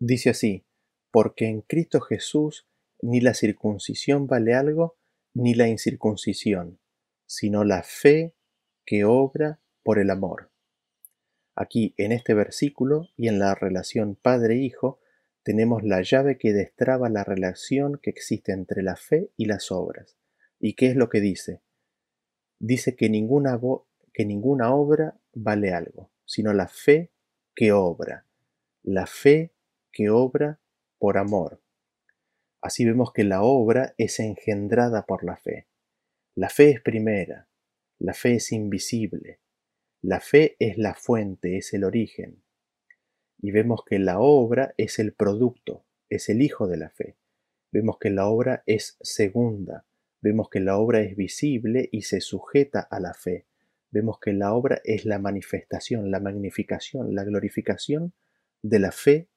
Dice 0.00 0.30
así, 0.30 0.66
porque 1.12 1.46
en 1.46 1.60
Cristo 1.60 2.00
Jesús 2.00 2.66
ni 3.00 3.20
la 3.20 3.34
circuncisión 3.34 4.26
vale 4.26 4.54
algo, 4.54 4.96
ni 5.34 5.54
la 5.54 5.68
incircuncisión, 5.68 6.80
sino 7.26 7.62
la 7.62 7.84
fe 7.84 8.34
que 8.84 9.04
obra 9.04 9.60
por 9.84 10.00
el 10.00 10.10
amor. 10.10 10.50
Aquí 11.54 11.94
en 11.96 12.10
este 12.10 12.34
versículo 12.34 13.10
y 13.16 13.28
en 13.28 13.38
la 13.38 13.54
relación 13.54 14.16
padre-hijo 14.16 14.98
tenemos 15.44 15.82
la 15.84 16.00
llave 16.00 16.38
que 16.38 16.54
destraba 16.54 17.10
la 17.10 17.22
relación 17.22 17.98
que 18.02 18.10
existe 18.10 18.52
entre 18.52 18.82
la 18.82 18.96
fe 18.96 19.30
y 19.36 19.44
las 19.44 19.70
obras. 19.70 20.16
¿Y 20.58 20.74
qué 20.74 20.86
es 20.86 20.96
lo 20.96 21.10
que 21.10 21.20
dice? 21.20 21.60
Dice 22.58 22.96
que 22.96 23.10
ninguna, 23.10 23.60
que 24.12 24.24
ninguna 24.24 24.74
obra 24.74 25.20
vale 25.34 25.74
algo, 25.74 26.10
sino 26.24 26.54
la 26.54 26.66
fe 26.66 27.12
que 27.54 27.72
obra. 27.72 28.26
La 28.82 29.06
fe 29.06 29.52
que 29.92 30.08
obra 30.08 30.60
por 30.98 31.18
amor. 31.18 31.60
Así 32.62 32.86
vemos 32.86 33.12
que 33.12 33.24
la 33.24 33.42
obra 33.42 33.94
es 33.98 34.20
engendrada 34.20 35.04
por 35.04 35.24
la 35.24 35.36
fe. 35.36 35.68
La 36.34 36.48
fe 36.48 36.70
es 36.70 36.80
primera, 36.80 37.48
la 37.98 38.14
fe 38.14 38.36
es 38.36 38.50
invisible, 38.50 39.40
la 40.00 40.20
fe 40.20 40.56
es 40.58 40.78
la 40.78 40.94
fuente, 40.94 41.58
es 41.58 41.74
el 41.74 41.84
origen. 41.84 42.43
Y 43.40 43.50
vemos 43.50 43.84
que 43.84 43.98
la 43.98 44.18
obra 44.18 44.74
es 44.76 44.98
el 44.98 45.12
producto, 45.12 45.84
es 46.08 46.28
el 46.28 46.42
hijo 46.42 46.66
de 46.66 46.76
la 46.76 46.90
fe. 46.90 47.16
Vemos 47.72 47.98
que 47.98 48.10
la 48.10 48.28
obra 48.28 48.62
es 48.66 48.96
segunda. 49.00 49.84
Vemos 50.20 50.48
que 50.48 50.60
la 50.60 50.78
obra 50.78 51.00
es 51.00 51.16
visible 51.16 51.88
y 51.92 52.02
se 52.02 52.20
sujeta 52.20 52.80
a 52.80 53.00
la 53.00 53.14
fe. 53.14 53.46
Vemos 53.90 54.18
que 54.18 54.32
la 54.32 54.54
obra 54.54 54.80
es 54.84 55.04
la 55.04 55.18
manifestación, 55.18 56.10
la 56.10 56.20
magnificación, 56.20 57.14
la 57.14 57.24
glorificación 57.24 58.12
de 58.62 58.78
la 58.78 58.90
fe 58.90 59.28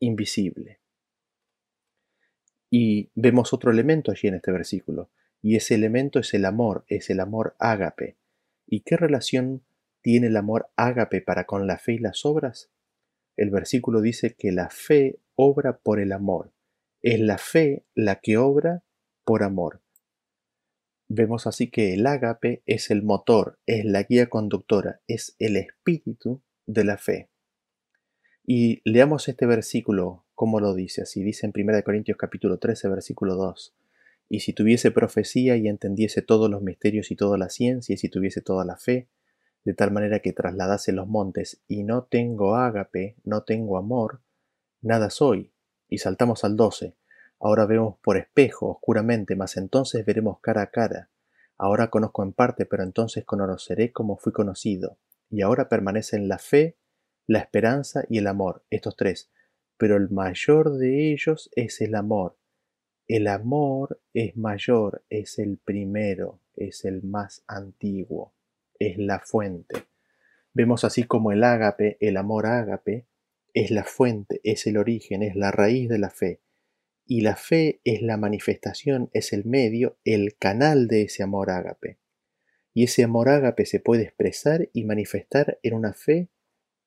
invisible. 0.00 0.80
Y 2.70 3.10
vemos 3.14 3.52
otro 3.52 3.70
elemento 3.70 4.10
allí 4.10 4.28
en 4.28 4.34
este 4.34 4.52
versículo, 4.52 5.08
y 5.40 5.56
ese 5.56 5.74
elemento 5.74 6.18
es 6.18 6.34
el 6.34 6.44
amor, 6.44 6.84
es 6.88 7.10
el 7.10 7.20
amor 7.20 7.54
ágape. 7.58 8.16
¿Y 8.66 8.80
qué 8.80 8.96
relación 8.96 9.62
tiene 10.02 10.26
el 10.26 10.36
amor 10.36 10.68
ágape 10.76 11.20
para 11.20 11.44
con 11.44 11.66
la 11.66 11.78
fe 11.78 11.94
y 11.94 11.98
las 11.98 12.26
obras? 12.26 12.70
El 13.36 13.50
versículo 13.50 14.00
dice 14.00 14.34
que 14.34 14.52
la 14.52 14.70
fe 14.70 15.18
obra 15.34 15.78
por 15.78 16.00
el 16.00 16.12
amor. 16.12 16.52
Es 17.02 17.20
la 17.20 17.38
fe 17.38 17.84
la 17.94 18.20
que 18.20 18.38
obra 18.38 18.84
por 19.24 19.42
amor. 19.42 19.82
Vemos 21.08 21.46
así 21.46 21.70
que 21.70 21.94
el 21.94 22.06
ágape 22.06 22.62
es 22.66 22.90
el 22.90 23.02
motor, 23.02 23.58
es 23.66 23.84
la 23.84 24.02
guía 24.04 24.28
conductora, 24.28 25.00
es 25.06 25.36
el 25.38 25.56
espíritu 25.56 26.42
de 26.66 26.84
la 26.84 26.96
fe. 26.96 27.28
Y 28.46 28.80
leamos 28.84 29.28
este 29.28 29.46
versículo 29.46 30.24
como 30.34 30.58
lo 30.58 30.74
dice, 30.74 31.02
así 31.02 31.22
dice 31.22 31.46
en 31.46 31.52
1 31.54 31.84
Corintios 31.84 32.18
capítulo 32.18 32.58
13 32.58 32.88
versículo 32.88 33.36
2. 33.36 33.74
Y 34.28 34.40
si 34.40 34.52
tuviese 34.52 34.90
profecía 34.90 35.56
y 35.56 35.68
entendiese 35.68 36.22
todos 36.22 36.50
los 36.50 36.62
misterios 36.62 37.10
y 37.10 37.16
toda 37.16 37.38
la 37.38 37.48
ciencia, 37.48 37.94
y 37.94 37.98
si 37.98 38.08
tuviese 38.08 38.40
toda 38.40 38.64
la 38.64 38.76
fe, 38.76 39.06
de 39.64 39.74
tal 39.74 39.90
manera 39.90 40.20
que 40.20 40.32
trasladase 40.32 40.92
los 40.92 41.08
montes, 41.08 41.62
y 41.66 41.82
no 41.84 42.04
tengo 42.04 42.54
ágape, 42.56 43.16
no 43.24 43.42
tengo 43.44 43.78
amor, 43.78 44.20
nada 44.82 45.10
soy. 45.10 45.52
Y 45.88 45.98
saltamos 45.98 46.44
al 46.44 46.56
12. 46.56 46.96
Ahora 47.40 47.66
vemos 47.66 47.96
por 48.02 48.16
espejo, 48.16 48.70
oscuramente, 48.70 49.36
mas 49.36 49.56
entonces 49.56 50.04
veremos 50.04 50.40
cara 50.40 50.62
a 50.62 50.70
cara. 50.70 51.10
Ahora 51.56 51.88
conozco 51.88 52.22
en 52.22 52.32
parte, 52.32 52.66
pero 52.66 52.82
entonces 52.82 53.24
conoceré 53.24 53.92
como 53.92 54.16
fui 54.16 54.32
conocido. 54.32 54.98
Y 55.30 55.42
ahora 55.42 55.68
permanecen 55.68 56.28
la 56.28 56.38
fe, 56.38 56.76
la 57.26 57.38
esperanza 57.38 58.04
y 58.08 58.18
el 58.18 58.26
amor, 58.26 58.64
estos 58.70 58.96
tres. 58.96 59.30
Pero 59.76 59.96
el 59.96 60.10
mayor 60.10 60.76
de 60.76 61.12
ellos 61.12 61.50
es 61.54 61.80
el 61.80 61.94
amor. 61.94 62.36
El 63.06 63.26
amor 63.28 64.00
es 64.12 64.36
mayor, 64.36 65.04
es 65.10 65.38
el 65.38 65.58
primero, 65.58 66.40
es 66.56 66.84
el 66.84 67.02
más 67.02 67.44
antiguo, 67.46 68.33
es 68.78 68.98
la 68.98 69.20
fuente. 69.20 69.84
Vemos 70.52 70.84
así 70.84 71.04
como 71.04 71.32
el 71.32 71.42
ágape, 71.42 71.96
el 72.00 72.16
amor 72.16 72.46
ágape, 72.46 73.06
es 73.52 73.70
la 73.70 73.84
fuente, 73.84 74.40
es 74.44 74.66
el 74.66 74.76
origen, 74.76 75.22
es 75.22 75.36
la 75.36 75.50
raíz 75.50 75.88
de 75.88 75.98
la 75.98 76.10
fe. 76.10 76.40
Y 77.06 77.20
la 77.20 77.36
fe 77.36 77.80
es 77.84 78.02
la 78.02 78.16
manifestación, 78.16 79.10
es 79.12 79.32
el 79.32 79.44
medio, 79.44 79.98
el 80.04 80.36
canal 80.36 80.88
de 80.88 81.02
ese 81.02 81.22
amor 81.22 81.50
ágape. 81.50 81.98
Y 82.72 82.84
ese 82.84 83.04
amor 83.04 83.28
ágape 83.28 83.66
se 83.66 83.78
puede 83.78 84.02
expresar 84.02 84.70
y 84.72 84.84
manifestar 84.84 85.58
en 85.62 85.74
una 85.74 85.92
fe 85.92 86.30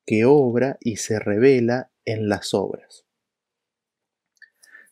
que 0.04 0.24
obra 0.24 0.78
y 0.80 0.96
se 0.96 1.18
revela 1.18 1.90
en 2.04 2.28
las 2.28 2.54
obras. 2.54 3.06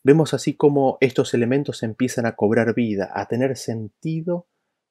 Vemos 0.02 0.34
así 0.34 0.54
como 0.54 0.98
estos 1.00 1.34
elementos 1.34 1.82
empiezan 1.82 2.26
a 2.26 2.36
cobrar 2.36 2.74
vida, 2.74 3.10
a 3.12 3.26
tener 3.26 3.56
sentido 3.56 4.46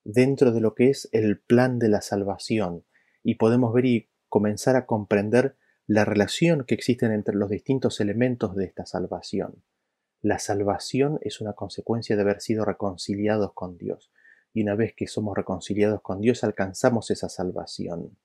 dentro 0.06 0.54
de 0.54 0.62
lo 0.62 0.76
que 0.76 0.89
es 0.89 1.10
el 1.12 1.39
plan 1.39 1.80
de 1.80 1.89
la 1.89 2.02
salvación, 2.02 2.86
y 3.24 3.36
podemos 3.36 3.74
ver 3.74 3.86
y 3.86 4.08
comenzar 4.30 4.78
a 4.78 4.86
comprender 4.86 5.58
la 5.88 6.06
relación 6.06 6.63
que 6.63 6.76
existen 6.76 7.12
entre 7.12 7.36
los 7.36 7.50
distintos 7.50 8.00
elementos 8.00 8.56
de 8.56 8.65
esta 8.65 8.86
salvación. 8.86 9.63
La 10.22 10.39
salvación 10.39 11.20
es 11.22 11.41
una 11.41 11.54
consecuencia 11.54 12.15
de 12.15 12.22
haber 12.22 12.41
sido 12.41 12.65
reconciliados 12.65 13.54
con 13.54 13.78
Dios, 13.78 14.12
y 14.54 14.62
una 14.62 14.76
vez 14.76 14.94
que 14.96 15.08
somos 15.08 15.36
reconciliados 15.36 16.02
con 16.02 16.22
Dios 16.22 16.44
alcanzamos 16.44 17.12
esa 17.12 17.28
salvación. 17.28 18.18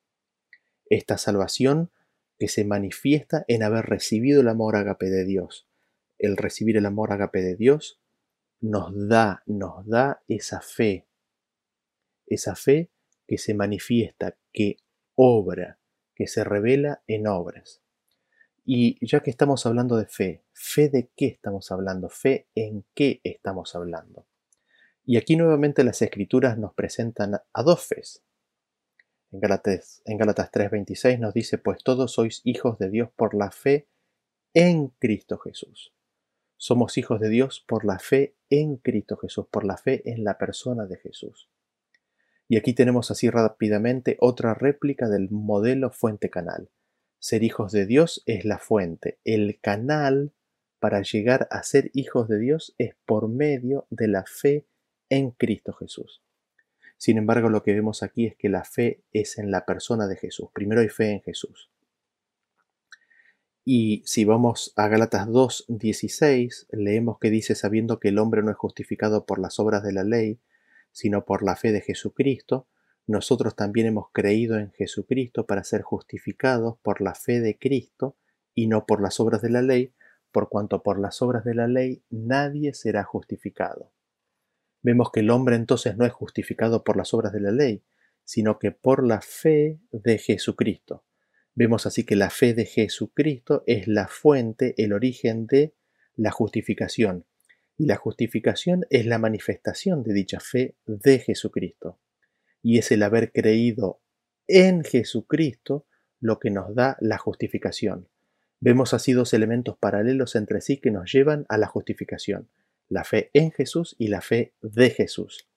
Esta 0.88 1.18
salvación 1.18 1.90
que 2.38 2.48
se 2.48 2.64
manifiesta 2.64 3.44
en 3.48 3.62
haber 3.62 3.86
recibido 3.86 4.40
el 4.40 4.48
amor 4.48 4.76
agape 4.76 5.10
de 5.10 5.24
Dios. 5.24 5.66
El 6.18 6.36
recibir 6.36 6.76
el 6.76 6.86
amor 6.86 7.12
agape 7.12 7.42
de 7.42 7.56
Dios 7.56 8.00
nos 8.60 8.92
da, 9.08 9.42
nos 9.46 9.86
da 9.86 10.22
esa 10.28 10.60
fe, 10.60 11.06
esa 12.30 12.56
fe 12.56 12.90
que 13.26 13.36
se 13.36 13.52
manifiesta, 13.52 14.38
que 14.52 14.78
obra, 15.14 15.78
que 16.14 16.26
se 16.26 16.42
revela 16.44 17.02
en 17.06 17.26
obras. 17.26 17.82
Y 18.64 19.04
ya 19.06 19.20
que 19.20 19.30
estamos 19.30 19.66
hablando 19.66 19.96
de 19.96 20.06
fe, 20.06 20.44
¿fe 20.52 20.88
de 20.88 21.10
qué 21.16 21.26
estamos 21.26 21.70
hablando? 21.70 22.08
¿Fe 22.08 22.48
en 22.54 22.84
qué 22.94 23.20
estamos 23.24 23.74
hablando? 23.74 24.26
Y 25.04 25.16
aquí 25.16 25.36
nuevamente 25.36 25.82
las 25.84 26.02
escrituras 26.02 26.56
nos 26.56 26.74
presentan 26.74 27.34
a 27.52 27.62
dos 27.62 27.84
fes. 27.84 28.22
En 29.32 29.40
Gálatas, 29.40 30.02
en 30.04 30.18
Gálatas 30.18 30.50
3:26 30.50 31.18
nos 31.18 31.34
dice, 31.34 31.58
pues 31.58 31.82
todos 31.82 32.12
sois 32.12 32.42
hijos 32.44 32.78
de 32.78 32.90
Dios 32.90 33.10
por 33.16 33.34
la 33.34 33.50
fe 33.50 33.88
en 34.54 34.88
Cristo 34.98 35.38
Jesús. 35.38 35.92
Somos 36.56 36.98
hijos 36.98 37.20
de 37.20 37.28
Dios 37.28 37.64
por 37.66 37.84
la 37.84 37.98
fe 37.98 38.36
en 38.50 38.76
Cristo 38.76 39.16
Jesús, 39.16 39.46
por 39.50 39.64
la 39.64 39.76
fe 39.76 40.02
en 40.10 40.24
la 40.24 40.36
persona 40.36 40.86
de 40.86 40.98
Jesús. 40.98 41.48
Y 42.50 42.56
aquí 42.56 42.74
tenemos 42.74 43.12
así 43.12 43.30
rápidamente 43.30 44.16
otra 44.18 44.54
réplica 44.54 45.08
del 45.08 45.30
modelo 45.30 45.92
fuente-canal. 45.92 46.68
Ser 47.20 47.44
hijos 47.44 47.70
de 47.70 47.86
Dios 47.86 48.24
es 48.26 48.44
la 48.44 48.58
fuente. 48.58 49.20
El 49.22 49.60
canal 49.60 50.32
para 50.80 51.00
llegar 51.02 51.46
a 51.52 51.62
ser 51.62 51.92
hijos 51.94 52.26
de 52.26 52.40
Dios 52.40 52.74
es 52.76 52.96
por 53.06 53.28
medio 53.28 53.86
de 53.90 54.08
la 54.08 54.24
fe 54.26 54.66
en 55.08 55.30
Cristo 55.30 55.74
Jesús. 55.74 56.24
Sin 56.96 57.18
embargo, 57.18 57.50
lo 57.50 57.62
que 57.62 57.72
vemos 57.72 58.02
aquí 58.02 58.26
es 58.26 58.34
que 58.34 58.48
la 58.48 58.64
fe 58.64 59.04
es 59.12 59.38
en 59.38 59.52
la 59.52 59.64
persona 59.64 60.08
de 60.08 60.16
Jesús. 60.16 60.48
Primero 60.52 60.80
hay 60.80 60.88
fe 60.88 61.12
en 61.12 61.22
Jesús. 61.22 61.70
Y 63.64 64.02
si 64.06 64.24
vamos 64.24 64.72
a 64.74 64.88
Gálatas 64.88 65.28
2.16, 65.28 66.66
leemos 66.72 67.20
que 67.20 67.30
dice, 67.30 67.54
sabiendo 67.54 68.00
que 68.00 68.08
el 68.08 68.18
hombre 68.18 68.42
no 68.42 68.50
es 68.50 68.56
justificado 68.56 69.24
por 69.24 69.38
las 69.38 69.60
obras 69.60 69.84
de 69.84 69.92
la 69.92 70.02
ley, 70.02 70.40
sino 70.92 71.24
por 71.24 71.42
la 71.42 71.56
fe 71.56 71.72
de 71.72 71.80
Jesucristo, 71.80 72.68
nosotros 73.06 73.56
también 73.56 73.86
hemos 73.86 74.06
creído 74.12 74.58
en 74.58 74.70
Jesucristo 74.72 75.46
para 75.46 75.64
ser 75.64 75.82
justificados 75.82 76.78
por 76.82 77.00
la 77.00 77.14
fe 77.14 77.40
de 77.40 77.58
Cristo 77.58 78.16
y 78.54 78.66
no 78.66 78.86
por 78.86 79.02
las 79.02 79.20
obras 79.20 79.42
de 79.42 79.50
la 79.50 79.62
ley, 79.62 79.94
por 80.30 80.48
cuanto 80.48 80.82
por 80.82 81.00
las 81.00 81.22
obras 81.22 81.44
de 81.44 81.54
la 81.54 81.66
ley 81.66 82.04
nadie 82.08 82.72
será 82.74 83.04
justificado. 83.04 83.92
Vemos 84.82 85.10
que 85.10 85.20
el 85.20 85.30
hombre 85.30 85.56
entonces 85.56 85.96
no 85.96 86.06
es 86.06 86.12
justificado 86.12 86.84
por 86.84 86.96
las 86.96 87.12
obras 87.12 87.32
de 87.32 87.40
la 87.40 87.50
ley, 87.50 87.82
sino 88.24 88.58
que 88.58 88.70
por 88.70 89.04
la 89.04 89.20
fe 89.20 89.80
de 89.90 90.18
Jesucristo. 90.18 91.04
Vemos 91.54 91.86
así 91.86 92.04
que 92.04 92.16
la 92.16 92.30
fe 92.30 92.54
de 92.54 92.64
Jesucristo 92.64 93.64
es 93.66 93.88
la 93.88 94.06
fuente, 94.06 94.74
el 94.78 94.92
origen 94.92 95.46
de 95.46 95.74
la 96.14 96.30
justificación, 96.30 97.26
y 97.80 97.86
la 97.86 97.96
justificación 97.96 98.84
es 98.90 99.06
la 99.06 99.18
manifestación 99.18 100.02
de 100.02 100.12
dicha 100.12 100.38
fe 100.38 100.76
de 100.84 101.18
Jesucristo. 101.18 101.98
Y 102.60 102.76
es 102.76 102.92
el 102.92 103.02
haber 103.02 103.32
creído 103.32 104.02
en 104.46 104.84
Jesucristo 104.84 105.86
lo 106.20 106.38
que 106.38 106.50
nos 106.50 106.74
da 106.74 106.98
la 107.00 107.16
justificación. 107.16 108.06
Vemos 108.60 108.92
así 108.92 109.14
dos 109.14 109.32
elementos 109.32 109.78
paralelos 109.78 110.36
entre 110.36 110.60
sí 110.60 110.76
que 110.76 110.90
nos 110.90 111.10
llevan 111.10 111.46
a 111.48 111.56
la 111.56 111.68
justificación, 111.68 112.50
la 112.90 113.02
fe 113.02 113.30
en 113.32 113.50
Jesús 113.50 113.96
y 113.98 114.08
la 114.08 114.20
fe 114.20 114.52
de 114.60 114.90
Jesús. 114.90 115.48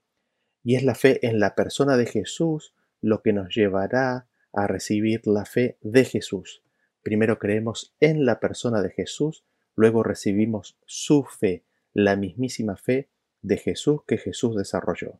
Y 0.64 0.76
es 0.76 0.84
la 0.84 0.96
fe 0.96 1.28
en 1.28 1.42
la 1.42 1.56
persona 1.56 1.98
de 1.98 2.06
Jesús 2.06 2.74
lo 3.02 3.22
que 3.22 3.34
nos 3.34 3.54
llevará 3.54 4.30
a 4.54 4.68
recibir 4.68 5.28
la 5.28 5.44
fe 5.44 5.78
de 5.82 6.06
Jesús. 6.06 6.64
Primero 7.02 7.38
creemos 7.38 7.94
en 8.00 8.26
la 8.26 8.40
persona 8.40 8.82
de 8.82 8.92
Jesús, 8.92 9.44
luego 9.76 10.04
recibimos 10.04 10.78
su 10.86 11.26
fe, 11.26 11.66
la 11.94 12.16
mismísima 12.16 12.76
fe 12.76 13.10
de 13.42 13.58
Jesús 13.58 14.02
que 14.08 14.18
Jesús 14.18 14.56
desarrolló. 14.56 15.20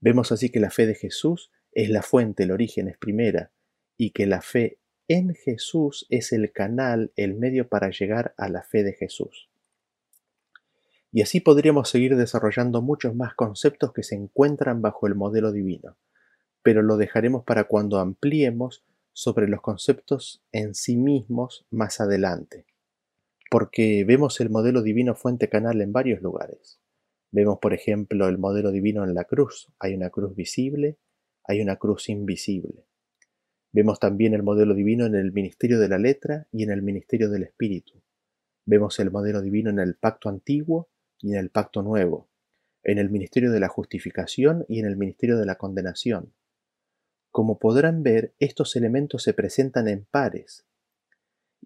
Vemos 0.00 0.32
así 0.32 0.50
que 0.50 0.60
la 0.60 0.70
fe 0.70 0.86
de 0.86 0.94
Jesús 0.94 1.50
es 1.72 1.90
la 1.90 2.02
fuente, 2.02 2.44
el 2.44 2.50
origen 2.50 2.88
es 2.88 2.98
primera, 2.98 3.52
y 3.96 4.10
que 4.10 4.26
la 4.26 4.42
fe 4.42 4.78
en 5.08 5.34
Jesús 5.34 6.06
es 6.10 6.32
el 6.32 6.52
canal, 6.52 7.12
el 7.16 7.34
medio 7.34 7.68
para 7.68 7.90
llegar 7.90 8.34
a 8.36 8.48
la 8.48 8.62
fe 8.62 8.82
de 8.82 8.94
Jesús. 8.94 9.48
Y 11.12 11.22
así 11.22 11.40
podríamos 11.40 11.88
seguir 11.88 12.16
desarrollando 12.16 12.82
muchos 12.82 13.14
más 13.14 13.34
conceptos 13.34 13.92
que 13.92 14.02
se 14.02 14.16
encuentran 14.16 14.82
bajo 14.82 15.06
el 15.06 15.14
modelo 15.14 15.52
divino, 15.52 15.96
pero 16.62 16.82
lo 16.82 16.96
dejaremos 16.96 17.44
para 17.44 17.64
cuando 17.64 17.98
ampliemos 17.98 18.84
sobre 19.12 19.48
los 19.48 19.60
conceptos 19.60 20.42
en 20.52 20.74
sí 20.74 20.96
mismos 20.96 21.66
más 21.70 22.00
adelante 22.00 22.66
porque 23.50 24.04
vemos 24.04 24.40
el 24.40 24.50
modelo 24.50 24.82
divino 24.82 25.14
fuente 25.14 25.48
canal 25.48 25.80
en 25.80 25.92
varios 25.92 26.20
lugares. 26.20 26.80
Vemos, 27.30 27.58
por 27.60 27.74
ejemplo, 27.74 28.28
el 28.28 28.38
modelo 28.38 28.70
divino 28.70 29.04
en 29.04 29.14
la 29.14 29.24
cruz. 29.24 29.72
Hay 29.78 29.94
una 29.94 30.10
cruz 30.10 30.34
visible, 30.34 30.98
hay 31.44 31.60
una 31.60 31.76
cruz 31.76 32.08
invisible. 32.08 32.86
Vemos 33.72 34.00
también 34.00 34.32
el 34.34 34.42
modelo 34.42 34.74
divino 34.74 35.06
en 35.06 35.14
el 35.14 35.32
ministerio 35.32 35.78
de 35.78 35.88
la 35.88 35.98
letra 35.98 36.48
y 36.50 36.62
en 36.62 36.70
el 36.70 36.82
ministerio 36.82 37.28
del 37.30 37.42
espíritu. 37.42 38.02
Vemos 38.64 38.98
el 39.00 39.10
modelo 39.10 39.42
divino 39.42 39.70
en 39.70 39.78
el 39.78 39.96
pacto 39.96 40.28
antiguo 40.28 40.88
y 41.20 41.32
en 41.32 41.38
el 41.38 41.50
pacto 41.50 41.82
nuevo, 41.82 42.30
en 42.82 42.98
el 42.98 43.10
ministerio 43.10 43.52
de 43.52 43.60
la 43.60 43.68
justificación 43.68 44.64
y 44.68 44.80
en 44.80 44.86
el 44.86 44.96
ministerio 44.96 45.36
de 45.36 45.46
la 45.46 45.56
condenación. 45.56 46.32
Como 47.30 47.58
podrán 47.58 48.02
ver, 48.02 48.34
estos 48.38 48.76
elementos 48.76 49.22
se 49.22 49.34
presentan 49.34 49.88
en 49.88 50.06
pares, 50.10 50.66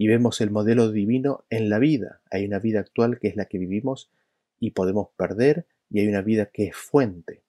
y 0.01 0.09
vemos 0.09 0.41
el 0.41 0.51
modelo 0.51 0.91
divino 0.91 1.45
en 1.51 1.69
la 1.69 1.79
vida. 1.79 2.23
Hay 2.31 2.47
una 2.47 2.59
vida 2.59 2.81
actual 2.81 3.19
que 3.19 3.29
es 3.29 3.37
la 3.37 3.45
que 3.45 3.59
vivimos 3.59 4.11
y 4.59 4.71
podemos 4.71 5.11
perder 5.15 5.67
y 5.91 6.01
hay 6.01 6.09
una 6.09 6.23
vida 6.23 6.47
que 6.47 6.69
es 6.69 6.75
fuente. 6.75 7.43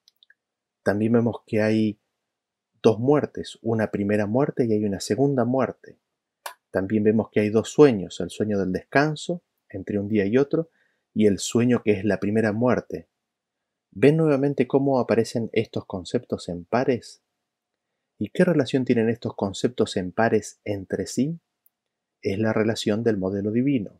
También 0.83 1.13
vemos 1.13 1.43
que 1.47 1.61
hay 1.61 1.97
dos 2.83 2.99
muertes, 2.99 3.57
una 3.61 3.89
primera 3.89 4.25
muerte 4.25 4.65
y 4.65 4.73
hay 4.73 4.83
una 4.83 4.99
segunda 4.99 5.45
muerte. 5.45 5.97
También 6.71 7.05
vemos 7.05 7.29
que 7.31 7.39
hay 7.39 7.49
dos 7.51 7.69
sueños, 7.69 8.19
el 8.19 8.29
sueño 8.29 8.59
del 8.59 8.73
descanso 8.73 9.41
entre 9.69 9.97
un 9.97 10.09
día 10.09 10.25
y 10.25 10.37
otro 10.37 10.69
y 11.13 11.27
el 11.27 11.39
sueño 11.39 11.81
que 11.83 11.93
es 11.93 12.03
la 12.03 12.19
primera 12.19 12.51
muerte. 12.51 13.07
¿Ven 13.91 14.17
nuevamente 14.17 14.67
cómo 14.67 14.99
aparecen 14.99 15.49
estos 15.53 15.85
conceptos 15.85 16.49
en 16.49 16.65
pares? 16.65 17.21
¿Y 18.19 18.27
qué 18.27 18.43
relación 18.43 18.83
tienen 18.83 19.07
estos 19.07 19.37
conceptos 19.37 19.95
en 19.95 20.11
pares 20.11 20.59
entre 20.65 21.07
sí? 21.07 21.39
Es 22.21 22.37
la 22.37 22.53
relación 22.53 23.03
del 23.03 23.17
modelo 23.17 23.51
divino. 23.51 23.99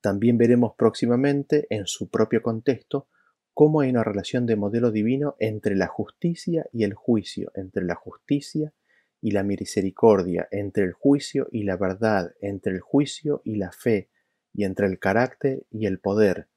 También 0.00 0.38
veremos 0.38 0.74
próximamente, 0.76 1.66
en 1.70 1.86
su 1.86 2.08
propio 2.08 2.42
contexto, 2.42 3.08
cómo 3.54 3.80
hay 3.80 3.90
una 3.90 4.04
relación 4.04 4.46
de 4.46 4.56
modelo 4.56 4.90
divino 4.90 5.36
entre 5.38 5.76
la 5.76 5.86
justicia 5.86 6.66
y 6.72 6.84
el 6.84 6.94
juicio, 6.94 7.52
entre 7.54 7.84
la 7.84 7.94
justicia 7.94 8.72
y 9.20 9.30
la 9.30 9.42
misericordia, 9.42 10.48
entre 10.50 10.84
el 10.84 10.92
juicio 10.92 11.48
y 11.52 11.62
la 11.64 11.76
verdad, 11.76 12.34
entre 12.40 12.72
el 12.74 12.80
juicio 12.80 13.42
y 13.44 13.56
la 13.56 13.70
fe, 13.70 14.10
y 14.52 14.64
entre 14.64 14.86
el 14.86 14.98
carácter 14.98 15.64
y 15.70 15.86
el 15.86 15.98
poder. 15.98 16.48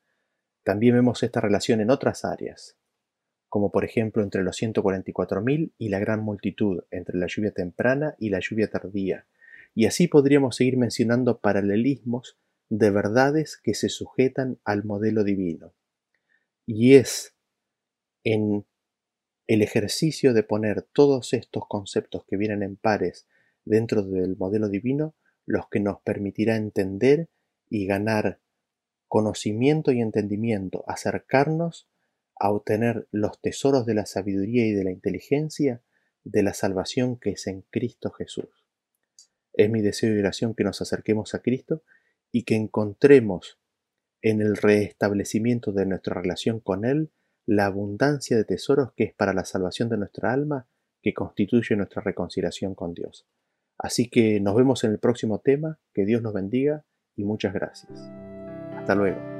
También 0.64 0.95
vemos 0.95 1.22
esta 1.22 1.41
relación 1.41 1.82
en 1.82 1.91
otras 1.91 2.26
áreas, 2.26 2.76
como 3.49 3.72
por 3.72 3.86
ejemplo 3.86 4.24
entre 4.24 4.43
los 4.43 4.60
144.000 4.62 5.74
y 5.78 5.89
la 5.89 5.99
gran 5.99 6.22
multitud, 6.22 6.84
entre 6.89 7.18
la 7.18 7.28
lluvia 7.28 7.51
temprana 7.51 8.16
y 8.20 8.30
la 8.30 8.39
lluvia 8.39 8.70
tardía. 8.70 9.28
Y 9.76 9.86
así 9.86 10.08
podríamos 10.08 10.56
seguir 10.56 10.78
mencionando 10.78 11.40
paralelismos 11.40 12.38
de 12.70 12.90
verdades 12.90 13.58
que 13.62 13.74
se 13.74 13.90
sujetan 13.90 14.58
al 14.64 14.86
modelo 14.86 15.24
divino. 15.24 15.74
Y 16.66 16.96
es 16.96 17.36
en 18.24 18.66
el 19.48 19.62
ejercicio 19.62 20.34
de 20.34 20.44
poner 20.44 20.82
todos 20.82 21.34
estos 21.34 21.68
conceptos 21.68 22.24
que 22.26 22.38
vienen 22.38 22.64
en 22.64 22.78
pares 22.78 23.28
dentro 23.66 24.02
del 24.02 24.38
modelo 24.38 24.70
divino 24.70 25.14
los 25.46 25.68
que 25.70 25.80
nos 25.80 26.02
permitirá 26.02 26.56
entender 26.56 27.30
y 27.70 27.86
ganar 27.86 28.40
conocimiento 29.08 29.92
y 29.92 30.02
entendimiento, 30.02 30.84
acercarnos 30.88 31.88
a 32.40 32.52
obtener 32.52 33.08
los 33.12 33.40
tesoros 33.42 33.86
de 33.86 33.94
la 33.94 34.06
sabiduría 34.06 34.66
y 34.66 34.72
de 34.72 34.84
la 34.84 34.92
inteligencia 34.92 35.82
de 36.24 36.44
la 36.44 36.54
salvación 36.54 37.18
que 37.18 37.32
es 37.32 37.46
en 37.48 37.62
Cristo 37.70 38.10
Jesús. 38.12 38.64
Es 39.56 39.70
mi 39.70 39.82
deseo 39.82 40.16
y 40.16 40.20
oración 40.20 40.53
que 40.53 40.64
nos 40.64 40.82
acerquemos 40.82 41.34
a 41.34 41.39
Cristo 41.39 41.84
y 42.32 42.43
que 42.43 42.56
encontremos 42.56 43.60
en 44.22 44.41
el 44.41 44.58
restablecimiento 44.58 45.72
de 45.72 45.86
nuestra 45.86 46.20
relación 46.20 46.60
con 46.60 46.84
Él 46.86 47.12
la 47.45 47.66
abundancia 47.68 48.36
de 48.36 48.43
tesoros 48.43 48.91
que 48.95 49.03
es 49.03 49.14
para 49.14 49.34
la 49.34 49.45
salvación 49.45 49.88
de 49.89 49.97
nuestra 49.97 50.34
alma, 50.34 50.68
que 51.01 51.14
constituye 51.14 51.76
nuestra 51.76 52.01
reconciliación 52.01 52.74
con 52.74 52.93
Dios. 52.93 53.28
Así 53.78 54.10
que 54.10 54.39
nos 54.39 54.56
vemos 54.56 54.84
en 54.84 54.91
el 54.91 54.99
próximo 54.99 55.39
tema, 55.39 55.80
que 55.93 56.06
Dios 56.06 56.22
nos 56.22 56.34
bendiga 56.34 56.86
y 57.16 57.24
muchas 57.24 57.53
gracias. 57.53 57.91
Hasta 58.76 58.95
luego. 58.95 59.35